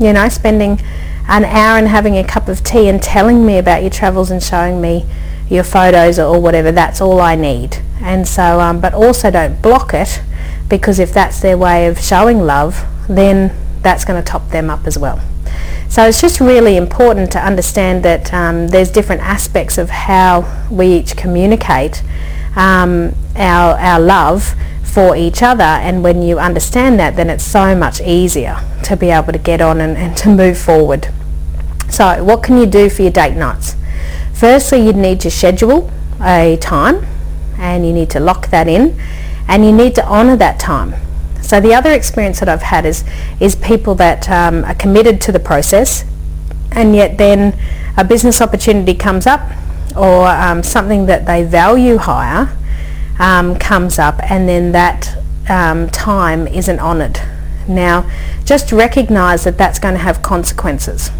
You 0.00 0.12
know, 0.12 0.28
spending 0.28 0.80
an 1.28 1.44
hour 1.44 1.78
and 1.78 1.86
having 1.86 2.16
a 2.16 2.24
cup 2.24 2.48
of 2.48 2.64
tea 2.64 2.88
and 2.88 3.00
telling 3.00 3.46
me 3.46 3.56
about 3.58 3.82
your 3.82 3.90
travels 3.90 4.32
and 4.32 4.42
showing 4.42 4.80
me 4.80 5.06
your 5.48 5.62
photos 5.62 6.18
or 6.18 6.40
whatever. 6.40 6.72
That's 6.72 7.00
all 7.00 7.20
I 7.20 7.36
need. 7.36 7.78
And 8.00 8.26
so, 8.26 8.60
um, 8.60 8.80
but 8.80 8.94
also 8.94 9.30
don't 9.30 9.62
block 9.62 9.94
it 9.94 10.22
because 10.72 10.98
if 10.98 11.12
that's 11.12 11.38
their 11.40 11.58
way 11.58 11.86
of 11.86 12.00
showing 12.00 12.38
love, 12.38 12.86
then 13.06 13.54
that's 13.82 14.06
going 14.06 14.18
to 14.18 14.26
top 14.26 14.48
them 14.48 14.70
up 14.70 14.86
as 14.86 14.96
well. 14.96 15.20
So 15.90 16.06
it's 16.06 16.18
just 16.18 16.40
really 16.40 16.78
important 16.78 17.30
to 17.32 17.38
understand 17.38 18.02
that 18.06 18.32
um, 18.32 18.68
there's 18.68 18.90
different 18.90 19.20
aspects 19.20 19.76
of 19.76 19.90
how 19.90 20.66
we 20.70 20.86
each 20.86 21.14
communicate 21.14 22.02
um, 22.56 23.14
our, 23.36 23.78
our 23.78 24.00
love 24.00 24.54
for 24.82 25.14
each 25.14 25.42
other 25.42 25.62
and 25.62 26.02
when 26.02 26.22
you 26.22 26.38
understand 26.38 26.98
that 26.98 27.16
then 27.16 27.28
it's 27.28 27.44
so 27.44 27.74
much 27.76 28.00
easier 28.00 28.58
to 28.84 28.96
be 28.96 29.10
able 29.10 29.34
to 29.34 29.38
get 29.38 29.60
on 29.60 29.78
and, 29.78 29.98
and 29.98 30.16
to 30.16 30.30
move 30.30 30.56
forward. 30.56 31.08
So 31.90 32.24
what 32.24 32.42
can 32.42 32.56
you 32.56 32.64
do 32.64 32.88
for 32.88 33.02
your 33.02 33.10
date 33.10 33.36
nights? 33.36 33.76
Firstly 34.32 34.86
you'd 34.86 34.96
need 34.96 35.20
to 35.20 35.30
schedule 35.30 35.90
a 36.22 36.56
time 36.62 37.04
and 37.58 37.84
you 37.84 37.92
need 37.92 38.08
to 38.08 38.20
lock 38.20 38.48
that 38.48 38.68
in 38.68 38.98
and 39.52 39.66
you 39.66 39.70
need 39.70 39.94
to 39.94 40.02
honour 40.08 40.34
that 40.34 40.58
time. 40.58 40.94
So 41.42 41.60
the 41.60 41.74
other 41.74 41.92
experience 41.92 42.40
that 42.40 42.48
I've 42.48 42.62
had 42.62 42.86
is, 42.86 43.04
is 43.38 43.54
people 43.54 43.94
that 43.96 44.26
um, 44.30 44.64
are 44.64 44.74
committed 44.74 45.20
to 45.22 45.32
the 45.32 45.38
process 45.38 46.06
and 46.70 46.96
yet 46.96 47.18
then 47.18 47.58
a 47.98 48.02
business 48.02 48.40
opportunity 48.40 48.94
comes 48.94 49.26
up 49.26 49.42
or 49.94 50.26
um, 50.26 50.62
something 50.62 51.04
that 51.04 51.26
they 51.26 51.44
value 51.44 51.98
higher 51.98 52.56
um, 53.18 53.58
comes 53.58 53.98
up 53.98 54.18
and 54.30 54.48
then 54.48 54.72
that 54.72 55.18
um, 55.50 55.90
time 55.90 56.46
isn't 56.48 56.80
honoured. 56.80 57.20
Now 57.68 58.10
just 58.46 58.72
recognise 58.72 59.44
that 59.44 59.58
that's 59.58 59.78
going 59.78 59.94
to 59.96 60.00
have 60.00 60.22
consequences. 60.22 61.10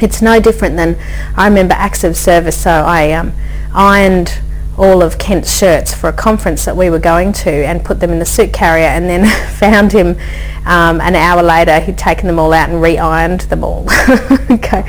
It's 0.00 0.22
no 0.22 0.40
different 0.40 0.76
than 0.76 0.96
I 1.36 1.46
remember 1.46 1.74
acts 1.74 2.04
of 2.04 2.16
service 2.16 2.56
so 2.56 2.70
I 2.70 3.12
um, 3.12 3.34
ironed 3.74 4.40
all 4.78 5.02
of 5.02 5.18
Kent's 5.18 5.56
shirts 5.56 5.92
for 5.92 6.08
a 6.08 6.12
conference 6.12 6.64
that 6.64 6.76
we 6.76 6.88
were 6.88 6.98
going 6.98 7.32
to 7.32 7.50
and 7.50 7.84
put 7.84 8.00
them 8.00 8.10
in 8.10 8.18
the 8.18 8.24
suit 8.24 8.52
carrier 8.52 8.86
and 8.86 9.04
then 9.04 9.26
found 9.58 9.92
him 9.92 10.16
um, 10.64 11.00
an 11.00 11.14
hour 11.14 11.42
later 11.42 11.80
he'd 11.80 11.98
taken 11.98 12.26
them 12.26 12.38
all 12.38 12.52
out 12.52 12.70
and 12.70 12.80
re-ironed 12.80 13.40
them 13.42 13.64
all. 13.64 13.84
okay, 14.50 14.82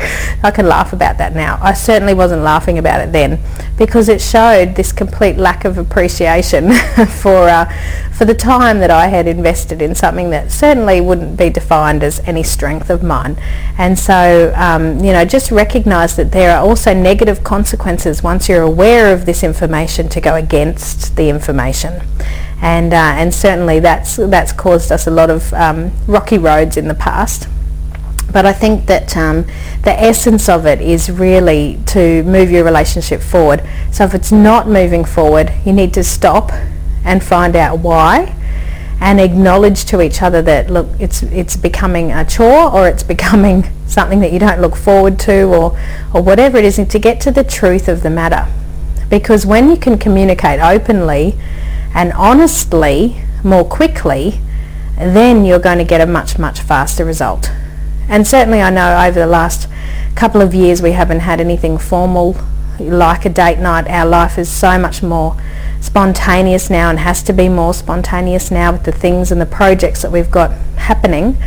I 0.44 0.52
can 0.52 0.68
laugh 0.68 0.94
about 0.94 1.18
that 1.18 1.34
now. 1.34 1.60
I 1.62 1.74
certainly 1.74 2.14
wasn't 2.14 2.44
laughing 2.44 2.78
about 2.78 3.02
it 3.02 3.12
then 3.12 3.40
because 3.78 4.08
it 4.08 4.22
showed 4.22 4.76
this 4.76 4.92
complete 4.92 5.38
lack 5.38 5.66
of 5.66 5.78
appreciation 5.78 6.72
for 7.08 7.50
uh, 7.50 7.66
for 8.14 8.26
the 8.26 8.36
time 8.36 8.78
that 8.80 8.92
I 8.92 9.08
had 9.08 9.28
invested 9.28 9.82
in 9.82 9.96
something 9.96 10.30
that 10.30 10.52
certainly 10.52 11.02
wouldn't 11.02 11.36
be 11.36 11.50
defined 11.50 12.04
as 12.04 12.20
any 12.22 12.44
strength 12.44 12.92
of 12.92 13.02
mine. 13.02 13.36
And 13.76 13.98
so, 13.98 14.54
um, 14.56 15.04
you 15.04 15.12
know, 15.12 15.26
just 15.26 15.50
recognise 15.50 16.16
that 16.18 16.32
there 16.32 16.56
are 16.56 16.64
also 16.64 16.94
negative 16.94 17.44
consequences 17.44 18.22
once 18.22 18.48
you're 18.48 18.62
aware 18.62 19.12
of 19.12 19.26
this 19.26 19.44
information 19.44 19.73
to 20.10 20.22
go 20.22 20.36
against 20.36 21.16
the 21.16 21.30
information 21.30 22.02
and 22.64 22.94
uh, 22.94 23.14
and 23.18 23.34
certainly 23.34 23.82
that's 23.82 24.16
that's 24.16 24.54
caused 24.54 24.90
us 24.92 25.06
a 25.06 25.12
lot 25.12 25.30
of 25.30 25.54
um, 25.54 25.92
rocky 26.08 26.38
roads 26.38 26.78
in 26.78 26.88
the 26.88 26.96
past. 26.96 27.50
But 28.32 28.46
I 28.46 28.54
think 28.54 28.88
that 28.88 29.16
um, 29.18 29.44
the 29.84 29.92
essence 29.92 30.48
of 30.48 30.66
it 30.66 30.80
is 30.80 31.12
really 31.12 31.80
to 31.88 32.24
move 32.24 32.50
your 32.50 32.64
relationship 32.64 33.22
forward. 33.22 33.62
So 33.92 34.06
if 34.06 34.16
it's 34.16 34.32
not 34.32 34.68
moving 34.68 35.04
forward, 35.04 35.52
you 35.66 35.74
need 35.74 35.94
to 35.96 36.04
stop 36.06 36.52
and 37.04 37.22
find 37.22 37.56
out 37.58 37.80
why 37.80 38.34
and 39.02 39.20
acknowledge 39.20 39.84
to 39.86 40.02
each 40.02 40.22
other 40.22 40.42
that 40.44 40.70
look 40.70 40.88
it's 41.00 41.22
it's 41.24 41.58
becoming 41.58 42.14
a 42.14 42.24
chore 42.24 42.72
or 42.72 42.88
it's 42.88 43.04
becoming 43.16 43.66
something 43.88 44.22
that 44.22 44.32
you 44.32 44.40
don't 44.40 44.62
look 44.62 44.78
forward 44.78 45.20
to 45.20 45.44
or 45.44 45.78
or 46.14 46.22
whatever 46.22 46.58
it 46.58 46.64
is 46.64 46.80
and 46.80 46.90
to 46.90 46.98
get 46.98 47.20
to 47.20 47.30
the 47.30 47.44
truth 47.44 47.90
of 47.90 48.04
the 48.04 48.10
matter 48.10 48.48
because 49.14 49.46
when 49.46 49.70
you 49.70 49.78
can 49.78 49.96
communicate 49.96 50.60
openly 50.60 51.36
and 51.94 52.12
honestly 52.14 53.22
more 53.44 53.64
quickly, 53.64 54.42
then 54.98 55.46
you're 55.46 55.60
going 55.60 55.78
to 55.78 55.84
get 55.84 56.02
a 56.02 56.06
much, 56.08 56.40
much 56.40 56.62
faster 56.62 57.06
result. 57.06 57.52
And 58.10 58.26
certainly 58.26 58.60
I 58.60 58.72
know 58.72 58.98
over 59.08 59.20
the 59.20 59.28
last 59.28 59.70
couple 60.16 60.42
of 60.42 60.56
years 60.56 60.82
we 60.82 60.94
haven't 60.94 61.20
had 61.20 61.40
anything 61.40 61.78
formal 61.78 62.36
like 62.80 63.24
a 63.24 63.30
date 63.30 63.60
night. 63.60 63.88
Our 63.88 64.08
life 64.08 64.40
is 64.40 64.50
so 64.50 64.80
much 64.80 65.04
more 65.04 65.40
spontaneous 65.84 66.70
now 66.70 66.90
and 66.90 66.98
has 67.00 67.22
to 67.22 67.34
be 67.34 67.50
more 67.50 67.74
spontaneous 67.74 68.50
now 68.50 68.72
with 68.72 68.84
the 68.84 68.92
things 68.92 69.34
and 69.34 69.42
the 69.42 69.46
projects 69.46 70.02
that 70.02 70.12
we've 70.12 70.32
got 70.32 70.52
happening 70.78 71.38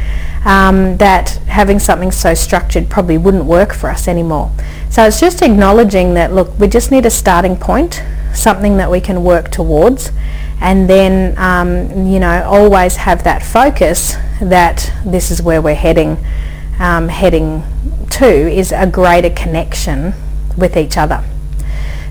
um, 0.44 0.98
that 0.98 1.30
having 1.48 1.78
something 1.78 2.10
so 2.10 2.34
structured 2.34 2.90
probably 2.90 3.16
wouldn't 3.16 3.46
work 3.46 3.72
for 3.72 3.88
us 3.88 4.06
anymore. 4.06 4.52
So 4.90 5.04
it's 5.04 5.20
just 5.20 5.40
acknowledging 5.40 6.12
that 6.14 6.32
look 6.34 6.58
we 6.58 6.68
just 6.68 6.90
need 6.90 7.06
a 7.06 7.10
starting 7.10 7.56
point 7.56 8.02
something 8.34 8.76
that 8.76 8.90
we 8.90 9.00
can 9.00 9.24
work 9.24 9.50
towards 9.50 10.12
and 10.60 10.88
then 10.88 11.36
um, 11.38 12.06
you 12.06 12.20
know 12.20 12.44
always 12.44 12.96
have 12.96 13.24
that 13.24 13.42
focus 13.42 14.16
that 14.40 14.92
this 15.04 15.30
is 15.30 15.40
where 15.42 15.62
we're 15.62 15.74
heading 15.74 16.18
um, 16.78 17.08
heading 17.08 17.62
to 18.10 18.26
is 18.26 18.70
a 18.70 18.86
greater 18.86 19.30
connection 19.30 20.12
with 20.58 20.76
each 20.76 20.98
other. 20.98 21.24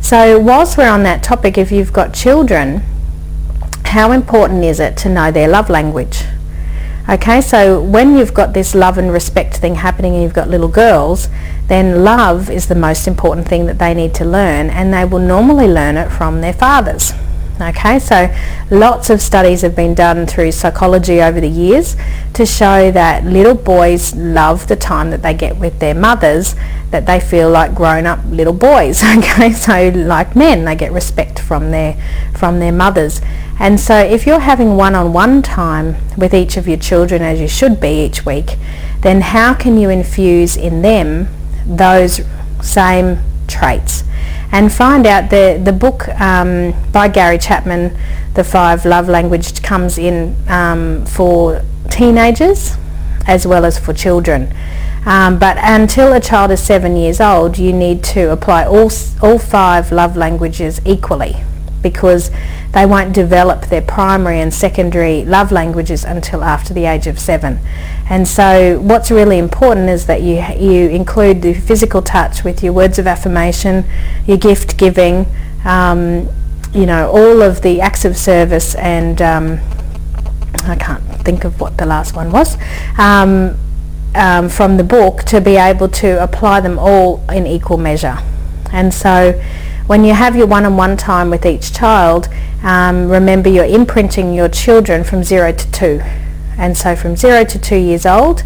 So 0.05 0.37
whilst 0.37 0.77
we're 0.77 0.87
on 0.87 1.01
that 1.01 1.23
topic, 1.23 1.57
if 1.57 1.71
you've 1.71 1.91
got 1.91 2.13
children, 2.13 2.83
how 3.85 4.11
important 4.11 4.63
is 4.63 4.79
it 4.79 4.95
to 4.97 5.09
know 5.09 5.31
their 5.31 5.47
love 5.47 5.67
language? 5.67 6.25
Okay, 7.09 7.41
so 7.41 7.81
when 7.81 8.15
you've 8.15 8.31
got 8.31 8.53
this 8.53 8.75
love 8.75 8.99
and 8.99 9.11
respect 9.11 9.57
thing 9.57 9.73
happening 9.73 10.13
and 10.13 10.21
you've 10.21 10.31
got 10.31 10.47
little 10.47 10.67
girls, 10.67 11.27
then 11.69 12.03
love 12.03 12.51
is 12.51 12.67
the 12.67 12.75
most 12.75 13.07
important 13.07 13.47
thing 13.47 13.65
that 13.65 13.79
they 13.79 13.95
need 13.95 14.13
to 14.13 14.25
learn 14.25 14.69
and 14.69 14.93
they 14.93 15.05
will 15.05 15.17
normally 15.17 15.67
learn 15.67 15.97
it 15.97 16.11
from 16.11 16.41
their 16.41 16.53
fathers. 16.53 17.13
Okay, 17.59 17.99
so 17.99 18.35
lots 18.69 19.09
of 19.09 19.21
studies 19.21 19.61
have 19.61 19.77
been 19.77 19.93
done 19.93 20.25
through 20.25 20.51
psychology 20.51 21.21
over 21.21 21.39
the 21.39 21.47
years 21.47 21.95
to 22.33 22.45
show 22.45 22.91
that 22.91 23.23
little 23.23 23.55
boys 23.55 24.13
love 24.13 24.67
the 24.67 24.75
time 24.75 25.09
that 25.11 25.21
they 25.21 25.33
get 25.33 25.55
with 25.55 25.79
their 25.79 25.95
mothers, 25.95 26.55
that 26.91 27.05
they 27.05 27.17
feel 27.17 27.49
like 27.49 27.73
grown-up 27.73 28.19
little 28.25 28.53
boys. 28.53 29.03
Okay, 29.15 29.53
so 29.53 29.89
like 29.89 30.35
men, 30.35 30.65
they 30.65 30.75
get 30.75 30.91
respect 30.91 31.39
from 31.39 31.71
their 31.71 31.93
from 32.37 32.59
their 32.59 32.73
mothers. 32.73 33.21
And 33.57 33.79
so 33.79 33.95
if 33.95 34.27
you're 34.27 34.39
having 34.39 34.75
one-on-one 34.75 35.41
time 35.41 35.95
with 36.17 36.33
each 36.33 36.57
of 36.57 36.67
your 36.67 36.77
children 36.77 37.21
as 37.21 37.39
you 37.39 37.47
should 37.47 37.79
be 37.79 38.05
each 38.05 38.25
week, 38.25 38.57
then 39.01 39.21
how 39.21 39.53
can 39.53 39.77
you 39.77 39.89
infuse 39.89 40.57
in 40.57 40.81
them 40.81 41.29
those 41.65 42.19
same 42.61 43.19
traits? 43.47 44.03
And 44.55 44.71
find 44.71 45.05
out 45.05 45.29
the 45.29 45.61
the 45.61 45.73
book 45.73 46.07
um, 46.21 46.73
by 46.93 47.09
Gary 47.09 47.37
Chapman, 47.37 47.97
The 48.35 48.43
Five 48.43 48.85
Love 48.85 49.09
Language, 49.09 49.61
comes 49.61 49.97
in 49.97 50.33
um, 50.47 51.05
for 51.05 51.61
teenagers 51.89 52.77
as 53.27 53.45
well 53.45 53.65
as 53.65 53.77
for 53.77 53.91
children. 53.91 54.55
Um, 55.05 55.39
but 55.39 55.57
until 55.59 56.13
a 56.13 56.21
child 56.21 56.51
is 56.51 56.63
seven 56.63 56.95
years 56.95 57.19
old, 57.19 57.57
you 57.57 57.73
need 57.73 58.01
to 58.15 58.31
apply 58.31 58.63
all 58.65 58.89
all 59.21 59.39
five 59.39 59.91
love 59.91 60.15
languages 60.15 60.79
equally 60.85 61.35
because 61.85 62.31
they 62.71 62.83
won't 62.83 63.13
develop 63.13 63.67
their 63.67 63.83
primary 63.83 64.41
and 64.41 64.51
secondary 64.51 65.23
love 65.23 65.51
languages 65.51 66.03
until 66.03 66.43
after 66.43 66.73
the 66.73 66.85
age 66.85 67.05
of 67.05 67.19
seven. 67.19 67.59
And 68.09 68.27
so 68.27 68.79
what's 68.79 69.11
really 69.11 69.37
important 69.37 69.87
is 69.87 70.07
that 70.07 70.23
you, 70.23 70.37
you 70.59 70.89
include 70.89 71.43
the 71.43 71.53
physical 71.53 72.01
touch 72.01 72.43
with 72.43 72.63
your 72.63 72.73
words 72.73 72.97
of 72.97 73.05
affirmation, 73.05 73.85
your 74.25 74.37
gift 74.37 74.79
giving, 74.79 75.27
um, 75.63 76.27
you 76.73 76.87
know, 76.87 77.11
all 77.11 77.43
of 77.43 77.61
the 77.61 77.81
acts 77.81 78.03
of 78.03 78.17
service 78.17 78.73
and 78.73 79.21
um, 79.21 79.59
I 80.63 80.75
can't 80.75 81.03
think 81.23 81.43
of 81.43 81.61
what 81.61 81.77
the 81.77 81.85
last 81.85 82.15
one 82.15 82.31
was, 82.31 82.57
um, 82.97 83.57
um 84.15 84.49
from 84.49 84.77
the 84.77 84.83
book 84.83 85.23
to 85.25 85.39
be 85.39 85.55
able 85.57 85.89
to 85.89 86.23
apply 86.23 86.61
them 86.61 86.79
all 86.79 87.23
in 87.29 87.45
equal 87.45 87.77
measure. 87.77 88.17
And 88.71 88.91
so 88.91 89.39
when 89.87 90.03
you 90.03 90.13
have 90.13 90.35
your 90.35 90.47
one-on-one 90.47 90.97
time 90.97 91.29
with 91.29 91.45
each 91.45 91.73
child, 91.73 92.27
um, 92.63 93.09
remember 93.09 93.49
you're 93.49 93.65
imprinting 93.65 94.33
your 94.33 94.49
children 94.49 95.03
from 95.03 95.23
zero 95.23 95.51
to 95.51 95.71
two. 95.71 96.01
And 96.57 96.75
so 96.75 96.95
from 96.95 97.15
zero 97.15 97.43
to 97.43 97.59
two 97.59 97.75
years 97.77 98.05
old, 98.05 98.43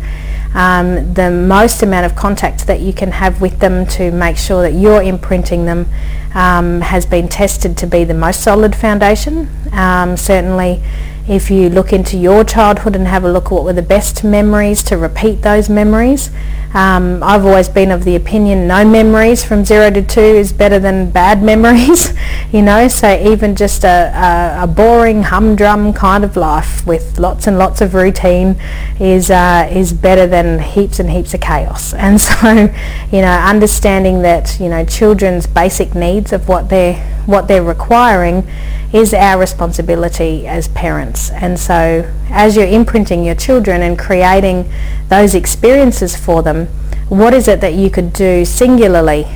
um, 0.54 1.14
the 1.14 1.30
most 1.30 1.84
amount 1.84 2.06
of 2.06 2.16
contact 2.16 2.68
that 2.68 2.82
you 2.82 2.92
can 2.92 3.12
have 3.12 3.40
with 3.40 3.60
them 3.60 3.86
to 3.88 4.12
make 4.12 4.36
sure 4.36 4.64
that 4.64 4.74
you're 4.74 5.02
imprinting 5.02 5.66
them 5.66 5.88
um, 6.34 6.82
has 6.82 7.06
been 7.06 7.28
tested 7.28 7.78
to 7.78 7.88
be 7.88 8.04
the 8.04 8.14
most 8.14 8.42
solid 8.42 8.76
foundation. 8.76 9.48
Um, 9.72 10.18
certainly 10.18 10.84
if 11.30 11.52
you 11.52 11.70
look 11.70 11.94
into 11.94 12.18
your 12.18 12.44
childhood 12.44 12.96
and 12.96 13.08
have 13.08 13.24
a 13.24 13.32
look 13.32 13.46
at 13.46 13.52
what 13.52 13.64
were 13.64 13.72
the 13.72 13.84
best 13.84 14.24
memories 14.24 14.82
to 14.82 14.98
repeat 14.98 15.44
those 15.44 15.70
memories. 15.70 16.32
Um, 16.74 17.22
I've 17.22 17.46
always 17.46 17.70
been 17.70 17.92
of 17.92 18.04
the 18.04 18.16
opinion 18.16 18.68
no 18.68 18.84
memories 18.84 19.44
from 19.44 19.64
zero 19.64 19.92
to 19.92 20.02
two 20.02 20.22
is 20.22 20.52
better 20.52 20.80
than 20.80 21.12
bad 21.12 21.44
memories, 21.52 22.14
you 22.52 22.64
know, 22.64 22.88
so 22.88 23.16
even 23.32 23.56
just 23.56 23.84
a, 23.84 24.12
a, 24.58 24.64
a, 24.64 24.68
boring 24.68 25.24
humdrum 25.24 25.94
kind 25.94 26.24
of 26.24 26.36
life 26.36 26.86
with 26.86 27.20
lots 27.20 27.46
and 27.46 27.60
lots 27.60 27.82
of 27.82 27.94
routine 27.94 28.60
is, 29.00 29.30
uh, 29.30 29.70
is 29.72 29.94
better 29.94 30.26
than 30.26 30.60
heaps 30.60 31.00
and 31.00 31.12
heaps 31.12 31.34
of 31.34 31.42
chaos. 31.42 31.94
And 32.10 32.20
so, 32.20 32.74
you 33.12 33.22
know, 33.22 33.32
understanding 33.32 34.24
that, 34.24 34.60
you 34.60 34.68
know, 34.68 34.84
children's 34.84 35.46
basic 35.46 35.94
needs 35.94 36.34
of 36.34 36.48
what 36.48 36.70
they're, 36.70 36.96
what 37.28 37.48
they're 37.48 37.64
requiring 37.64 38.48
is 38.92 39.14
our 39.14 39.40
responsibility 39.40 40.48
as 40.48 40.68
parents. 40.70 41.30
And 41.32 41.60
so 41.60 42.12
as 42.30 42.56
you're 42.56 42.68
imprinting 42.68 43.24
your 43.24 43.36
children 43.36 43.82
and 43.82 43.98
creating 43.98 44.72
those 45.10 45.36
experiences 45.36 46.16
for 46.16 46.42
them, 46.42 46.68
what 47.08 47.34
is 47.34 47.48
it 47.48 47.62
that 47.62 47.74
you 47.74 47.90
could 47.90 48.14
do 48.14 48.46
singularly? 48.46 49.28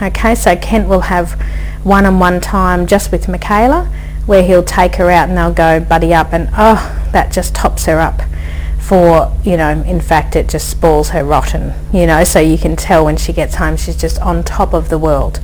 Okay, 0.00 0.34
so 0.34 0.56
Kent 0.56 0.88
will 0.88 1.02
have 1.02 1.32
one-on-one 1.84 2.40
time 2.40 2.86
just 2.86 3.12
with 3.12 3.28
Michaela 3.28 3.90
where 4.26 4.42
he'll 4.42 4.62
take 4.62 4.96
her 4.96 5.10
out 5.10 5.28
and 5.28 5.36
they'll 5.36 5.52
go 5.52 5.80
buddy 5.80 6.14
up 6.14 6.32
and 6.32 6.48
oh, 6.56 7.08
that 7.12 7.32
just 7.32 7.54
tops 7.54 7.86
her 7.86 7.98
up 7.98 8.22
you 8.92 9.56
know, 9.56 9.70
in 9.70 10.00
fact 10.00 10.36
it 10.36 10.48
just 10.48 10.68
spoils 10.68 11.10
her 11.10 11.24
rotten, 11.24 11.72
you 11.94 12.06
know, 12.06 12.24
so 12.24 12.40
you 12.40 12.58
can 12.58 12.76
tell 12.76 13.06
when 13.06 13.16
she 13.16 13.32
gets 13.32 13.54
home 13.54 13.76
she's 13.76 13.96
just 13.96 14.20
on 14.20 14.44
top 14.44 14.74
of 14.74 14.90
the 14.90 14.98
world. 14.98 15.40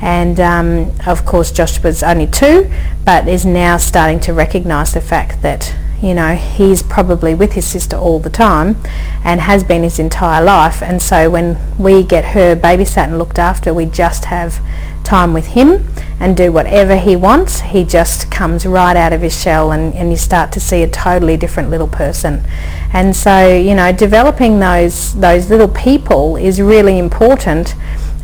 And 0.00 0.38
um, 0.38 0.92
of 1.06 1.24
course 1.26 1.50
Josh 1.50 1.82
was 1.82 2.02
only 2.02 2.28
two, 2.28 2.70
but 3.04 3.26
is 3.26 3.44
now 3.44 3.76
starting 3.76 4.20
to 4.20 4.32
recognise 4.32 4.94
the 4.94 5.00
fact 5.00 5.42
that, 5.42 5.74
you 6.00 6.14
know, 6.14 6.36
he's 6.36 6.82
probably 6.82 7.34
with 7.34 7.54
his 7.54 7.66
sister 7.66 7.96
all 7.96 8.20
the 8.20 8.30
time 8.30 8.76
and 9.24 9.40
has 9.40 9.64
been 9.64 9.82
his 9.82 9.98
entire 9.98 10.44
life. 10.44 10.80
And 10.80 11.02
so 11.02 11.28
when 11.28 11.58
we 11.78 12.04
get 12.04 12.36
her 12.36 12.54
babysat 12.54 13.08
and 13.08 13.18
looked 13.18 13.38
after, 13.38 13.74
we 13.74 13.86
just 13.86 14.26
have 14.26 14.60
time 15.04 15.32
with 15.32 15.46
him 15.48 15.88
and 16.20 16.36
do 16.36 16.52
whatever 16.52 16.96
he 16.96 17.16
wants. 17.16 17.60
He 17.60 17.84
just 17.84 18.30
comes 18.30 18.64
right 18.64 18.96
out 18.96 19.12
of 19.12 19.22
his 19.22 19.40
shell 19.40 19.72
and, 19.72 19.92
and 19.94 20.10
you 20.10 20.16
start 20.16 20.52
to 20.52 20.60
see 20.60 20.82
a 20.82 20.88
totally 20.88 21.36
different 21.36 21.70
little 21.70 21.88
person. 21.88 22.44
And 22.92 23.16
so, 23.16 23.48
you 23.48 23.74
know, 23.74 23.90
developing 23.92 24.60
those, 24.60 25.14
those 25.14 25.48
little 25.48 25.68
people 25.68 26.36
is 26.36 26.60
really 26.60 26.98
important. 26.98 27.74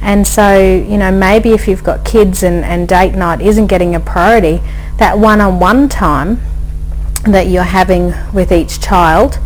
And 0.01 0.27
so, 0.27 0.59
you 0.59 0.99
know, 0.99 1.11
maybe 1.11 1.51
if 1.51 1.67
you've 1.67 1.83
got 1.83 2.05
kids 2.05 2.43
and, 2.43 2.65
and 2.65 2.87
date 2.87 3.15
night 3.15 3.41
isn't 3.41 3.67
getting 3.67 3.95
a 3.95 4.01
priority, 4.01 4.61
that 4.99 5.19
one-on-one 5.19 5.89
time 5.89 6.41
that 7.25 7.49
you're 7.49 7.63
having 7.63 8.13
with 8.33 8.53
each 8.53 8.81
child 8.81 9.39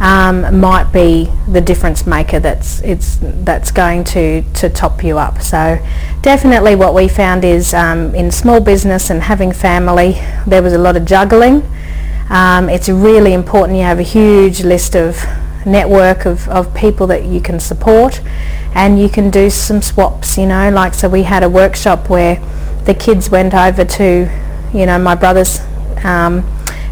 um, 0.00 0.60
might 0.60 0.92
be 0.92 1.30
the 1.48 1.60
difference 1.60 2.06
maker 2.06 2.38
that's 2.38 2.80
it's 2.82 3.18
that's 3.20 3.70
going 3.72 4.04
to 4.04 4.42
to 4.54 4.70
top 4.70 5.02
you 5.02 5.18
up. 5.18 5.42
So 5.42 5.84
definitely 6.22 6.76
what 6.76 6.94
we 6.94 7.08
found 7.08 7.44
is 7.44 7.74
um, 7.74 8.14
in 8.14 8.30
small 8.30 8.60
business 8.60 9.10
and 9.10 9.22
having 9.22 9.52
family, 9.52 10.20
there 10.46 10.62
was 10.62 10.72
a 10.72 10.78
lot 10.78 10.96
of 10.96 11.04
juggling. 11.04 11.68
Um, 12.30 12.68
it's 12.68 12.88
really 12.88 13.32
important 13.32 13.78
you 13.78 13.84
have 13.84 13.98
a 13.98 14.02
huge 14.02 14.62
list 14.62 14.94
of 14.94 15.24
network 15.64 16.26
of, 16.26 16.48
of 16.48 16.74
people 16.74 17.06
that 17.08 17.24
you 17.24 17.40
can 17.40 17.58
support 17.58 18.20
and 18.74 19.00
you 19.00 19.08
can 19.08 19.30
do 19.30 19.50
some 19.50 19.80
swaps, 19.80 20.36
you 20.36 20.46
know, 20.46 20.70
like 20.70 20.94
so 20.94 21.08
we 21.08 21.22
had 21.22 21.42
a 21.42 21.48
workshop 21.48 22.08
where 22.10 22.36
the 22.84 22.94
kids 22.94 23.30
went 23.30 23.54
over 23.54 23.84
to, 23.84 24.30
you 24.74 24.86
know, 24.86 24.98
my 24.98 25.14
brother's 25.14 25.60
um, 26.04 26.42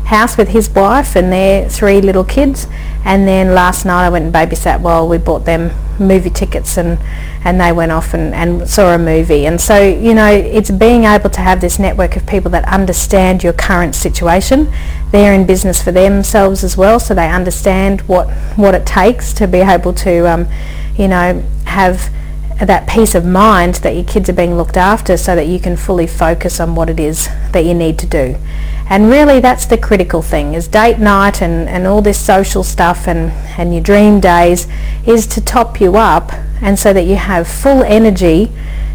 house 0.06 0.36
with 0.38 0.48
his 0.48 0.70
wife 0.70 1.16
and 1.16 1.32
their 1.32 1.68
three 1.68 2.00
little 2.00 2.24
kids 2.24 2.66
and 3.04 3.28
then 3.28 3.54
last 3.54 3.84
night 3.84 4.06
I 4.06 4.08
went 4.08 4.24
and 4.24 4.34
babysat 4.34 4.80
while 4.80 5.06
we 5.08 5.18
bought 5.18 5.44
them 5.44 5.70
movie 5.98 6.30
tickets 6.30 6.76
and 6.76 6.98
and 7.44 7.60
they 7.60 7.72
went 7.72 7.92
off 7.92 8.14
and, 8.14 8.34
and 8.34 8.68
saw 8.68 8.94
a 8.94 8.98
movie. 8.98 9.46
And 9.46 9.60
so 9.60 9.82
you 9.82 10.14
know 10.14 10.26
it's 10.30 10.70
being 10.70 11.04
able 11.04 11.30
to 11.30 11.40
have 11.40 11.60
this 11.60 11.78
network 11.78 12.16
of 12.16 12.26
people 12.26 12.50
that 12.52 12.64
understand 12.68 13.42
your 13.42 13.52
current 13.52 13.94
situation. 13.94 14.72
They're 15.10 15.34
in 15.34 15.46
business 15.46 15.82
for 15.82 15.92
themselves 15.92 16.64
as 16.64 16.76
well 16.76 16.98
so 16.98 17.14
they 17.14 17.30
understand 17.30 18.02
what 18.02 18.28
what 18.56 18.74
it 18.74 18.86
takes 18.86 19.32
to 19.34 19.46
be 19.46 19.58
able 19.58 19.92
to 19.94 20.30
um, 20.30 20.48
you 20.96 21.08
know 21.08 21.42
have 21.64 22.10
that 22.60 22.88
peace 22.88 23.14
of 23.14 23.24
mind 23.24 23.74
that 23.76 23.94
your 23.94 24.04
kids 24.04 24.30
are 24.30 24.32
being 24.32 24.56
looked 24.56 24.78
after 24.78 25.16
so 25.16 25.36
that 25.36 25.46
you 25.46 25.60
can 25.60 25.76
fully 25.76 26.06
focus 26.06 26.58
on 26.58 26.74
what 26.74 26.88
it 26.88 26.98
is 26.98 27.28
that 27.52 27.66
you 27.66 27.74
need 27.74 27.98
to 27.98 28.06
do 28.06 28.34
and 28.88 29.10
really 29.10 29.40
that's 29.40 29.66
the 29.66 29.76
critical 29.76 30.22
thing 30.22 30.54
is 30.54 30.68
date 30.68 30.98
night 30.98 31.42
and, 31.42 31.68
and 31.68 31.86
all 31.86 32.00
this 32.00 32.18
social 32.18 32.62
stuff 32.62 33.08
and, 33.08 33.32
and 33.58 33.72
your 33.72 33.82
dream 33.82 34.20
days 34.20 34.68
is 35.06 35.26
to 35.26 35.40
top 35.40 35.80
you 35.80 35.96
up 35.96 36.32
and 36.62 36.78
so 36.78 36.92
that 36.92 37.02
you 37.02 37.16
have 37.16 37.48
full 37.48 37.82
energy 37.82 38.50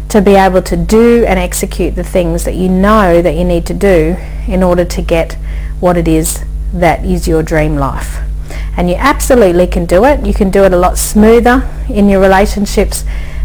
to 0.08 0.20
be 0.20 0.32
able 0.34 0.60
to 0.60 0.76
do 0.76 1.24
and 1.26 1.38
execute 1.38 1.94
the 1.94 2.04
things 2.04 2.44
that 2.44 2.54
you 2.54 2.68
know 2.68 3.22
that 3.22 3.34
you 3.34 3.44
need 3.44 3.64
to 3.66 3.74
do 3.74 4.16
in 4.46 4.62
order 4.62 4.84
to 4.84 5.00
get 5.00 5.34
what 5.80 5.96
it 5.96 6.06
is 6.06 6.44
that 6.72 7.04
is 7.04 7.26
your 7.26 7.42
dream 7.42 7.76
life. 7.76 8.18
And 8.76 8.88
you 8.90 8.96
absolutely 8.96 9.66
can 9.66 9.86
do 9.86 10.04
it. 10.04 10.24
You 10.24 10.34
can 10.34 10.50
do 10.50 10.64
it 10.64 10.72
a 10.72 10.76
lot 10.76 10.98
smoother 10.98 11.68
in 11.88 12.08
your 12.08 12.20
relationships 12.20 13.04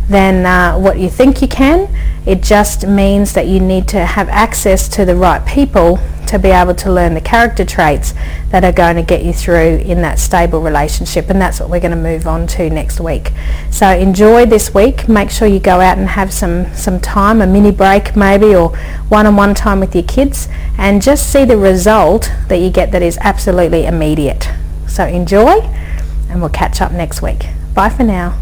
than 0.10 0.46
uh, 0.46 0.78
what 0.78 1.00
you 1.00 1.10
think 1.10 1.42
you 1.42 1.48
can. 1.48 1.94
It 2.26 2.42
just 2.44 2.88
means 2.88 3.34
that 3.34 3.48
you 3.48 3.60
need 3.60 3.88
to 3.90 4.06
have 4.06 4.30
access 4.30 4.88
to 4.90 5.06
the 5.06 5.16
right 5.16 5.46
people 5.46 6.00
to 6.28 6.38
be 6.38 6.50
able 6.50 6.76
to 6.76 6.92
learn 6.92 7.14
the 7.14 7.22
character 7.22 7.64
traits 7.64 8.14
that 8.50 8.64
are 8.64 8.72
going 8.72 8.98
to 8.98 9.02
get 9.02 9.24
you 9.24 9.34
through 9.34 9.78
in 9.78 10.02
that 10.02 10.20
stable 10.20 10.62
relationship 10.62 11.30
and 11.30 11.40
that's 11.42 11.60
what 11.60 11.70
we're 11.70 11.80
going 11.80 11.92
to 11.92 11.98
move 11.98 12.28
on 12.28 12.46
to 12.46 12.70
next 12.70 13.00
week. 13.00 13.32
So 13.72 13.90
enjoy 13.90 14.46
this 14.46 14.74
week. 14.74 15.08
Make 15.08 15.30
sure 15.30 15.48
you 15.48 15.60
go 15.60 15.80
out 15.80 15.98
and 15.98 16.08
have 16.10 16.34
some, 16.34 16.74
some 16.74 17.00
time, 17.00 17.42
a 17.42 17.48
mini 17.48 17.72
break 17.72 18.16
maybe 18.16 18.54
or 18.54 18.76
one-on-one 19.08 19.56
time 19.56 19.80
with 19.80 19.96
your 19.96 20.04
kids 20.04 20.50
and 20.78 21.02
just 21.02 21.32
see 21.32 21.46
the 21.46 21.58
result 21.58 22.32
that 22.50 22.58
you 22.58 22.70
get 22.70 22.92
that 22.92 23.02
is 23.02 23.18
absolutely 23.22 23.86
immediate. 23.86 24.50
So 24.88 25.06
enjoy 25.06 25.62
and 26.30 26.42
we'll 26.42 26.50
catch 26.50 26.82
up 26.82 26.92
next 26.92 27.22
week. 27.22 27.46
Bye 27.74 27.90
for 27.90 28.04
now. 28.04 28.38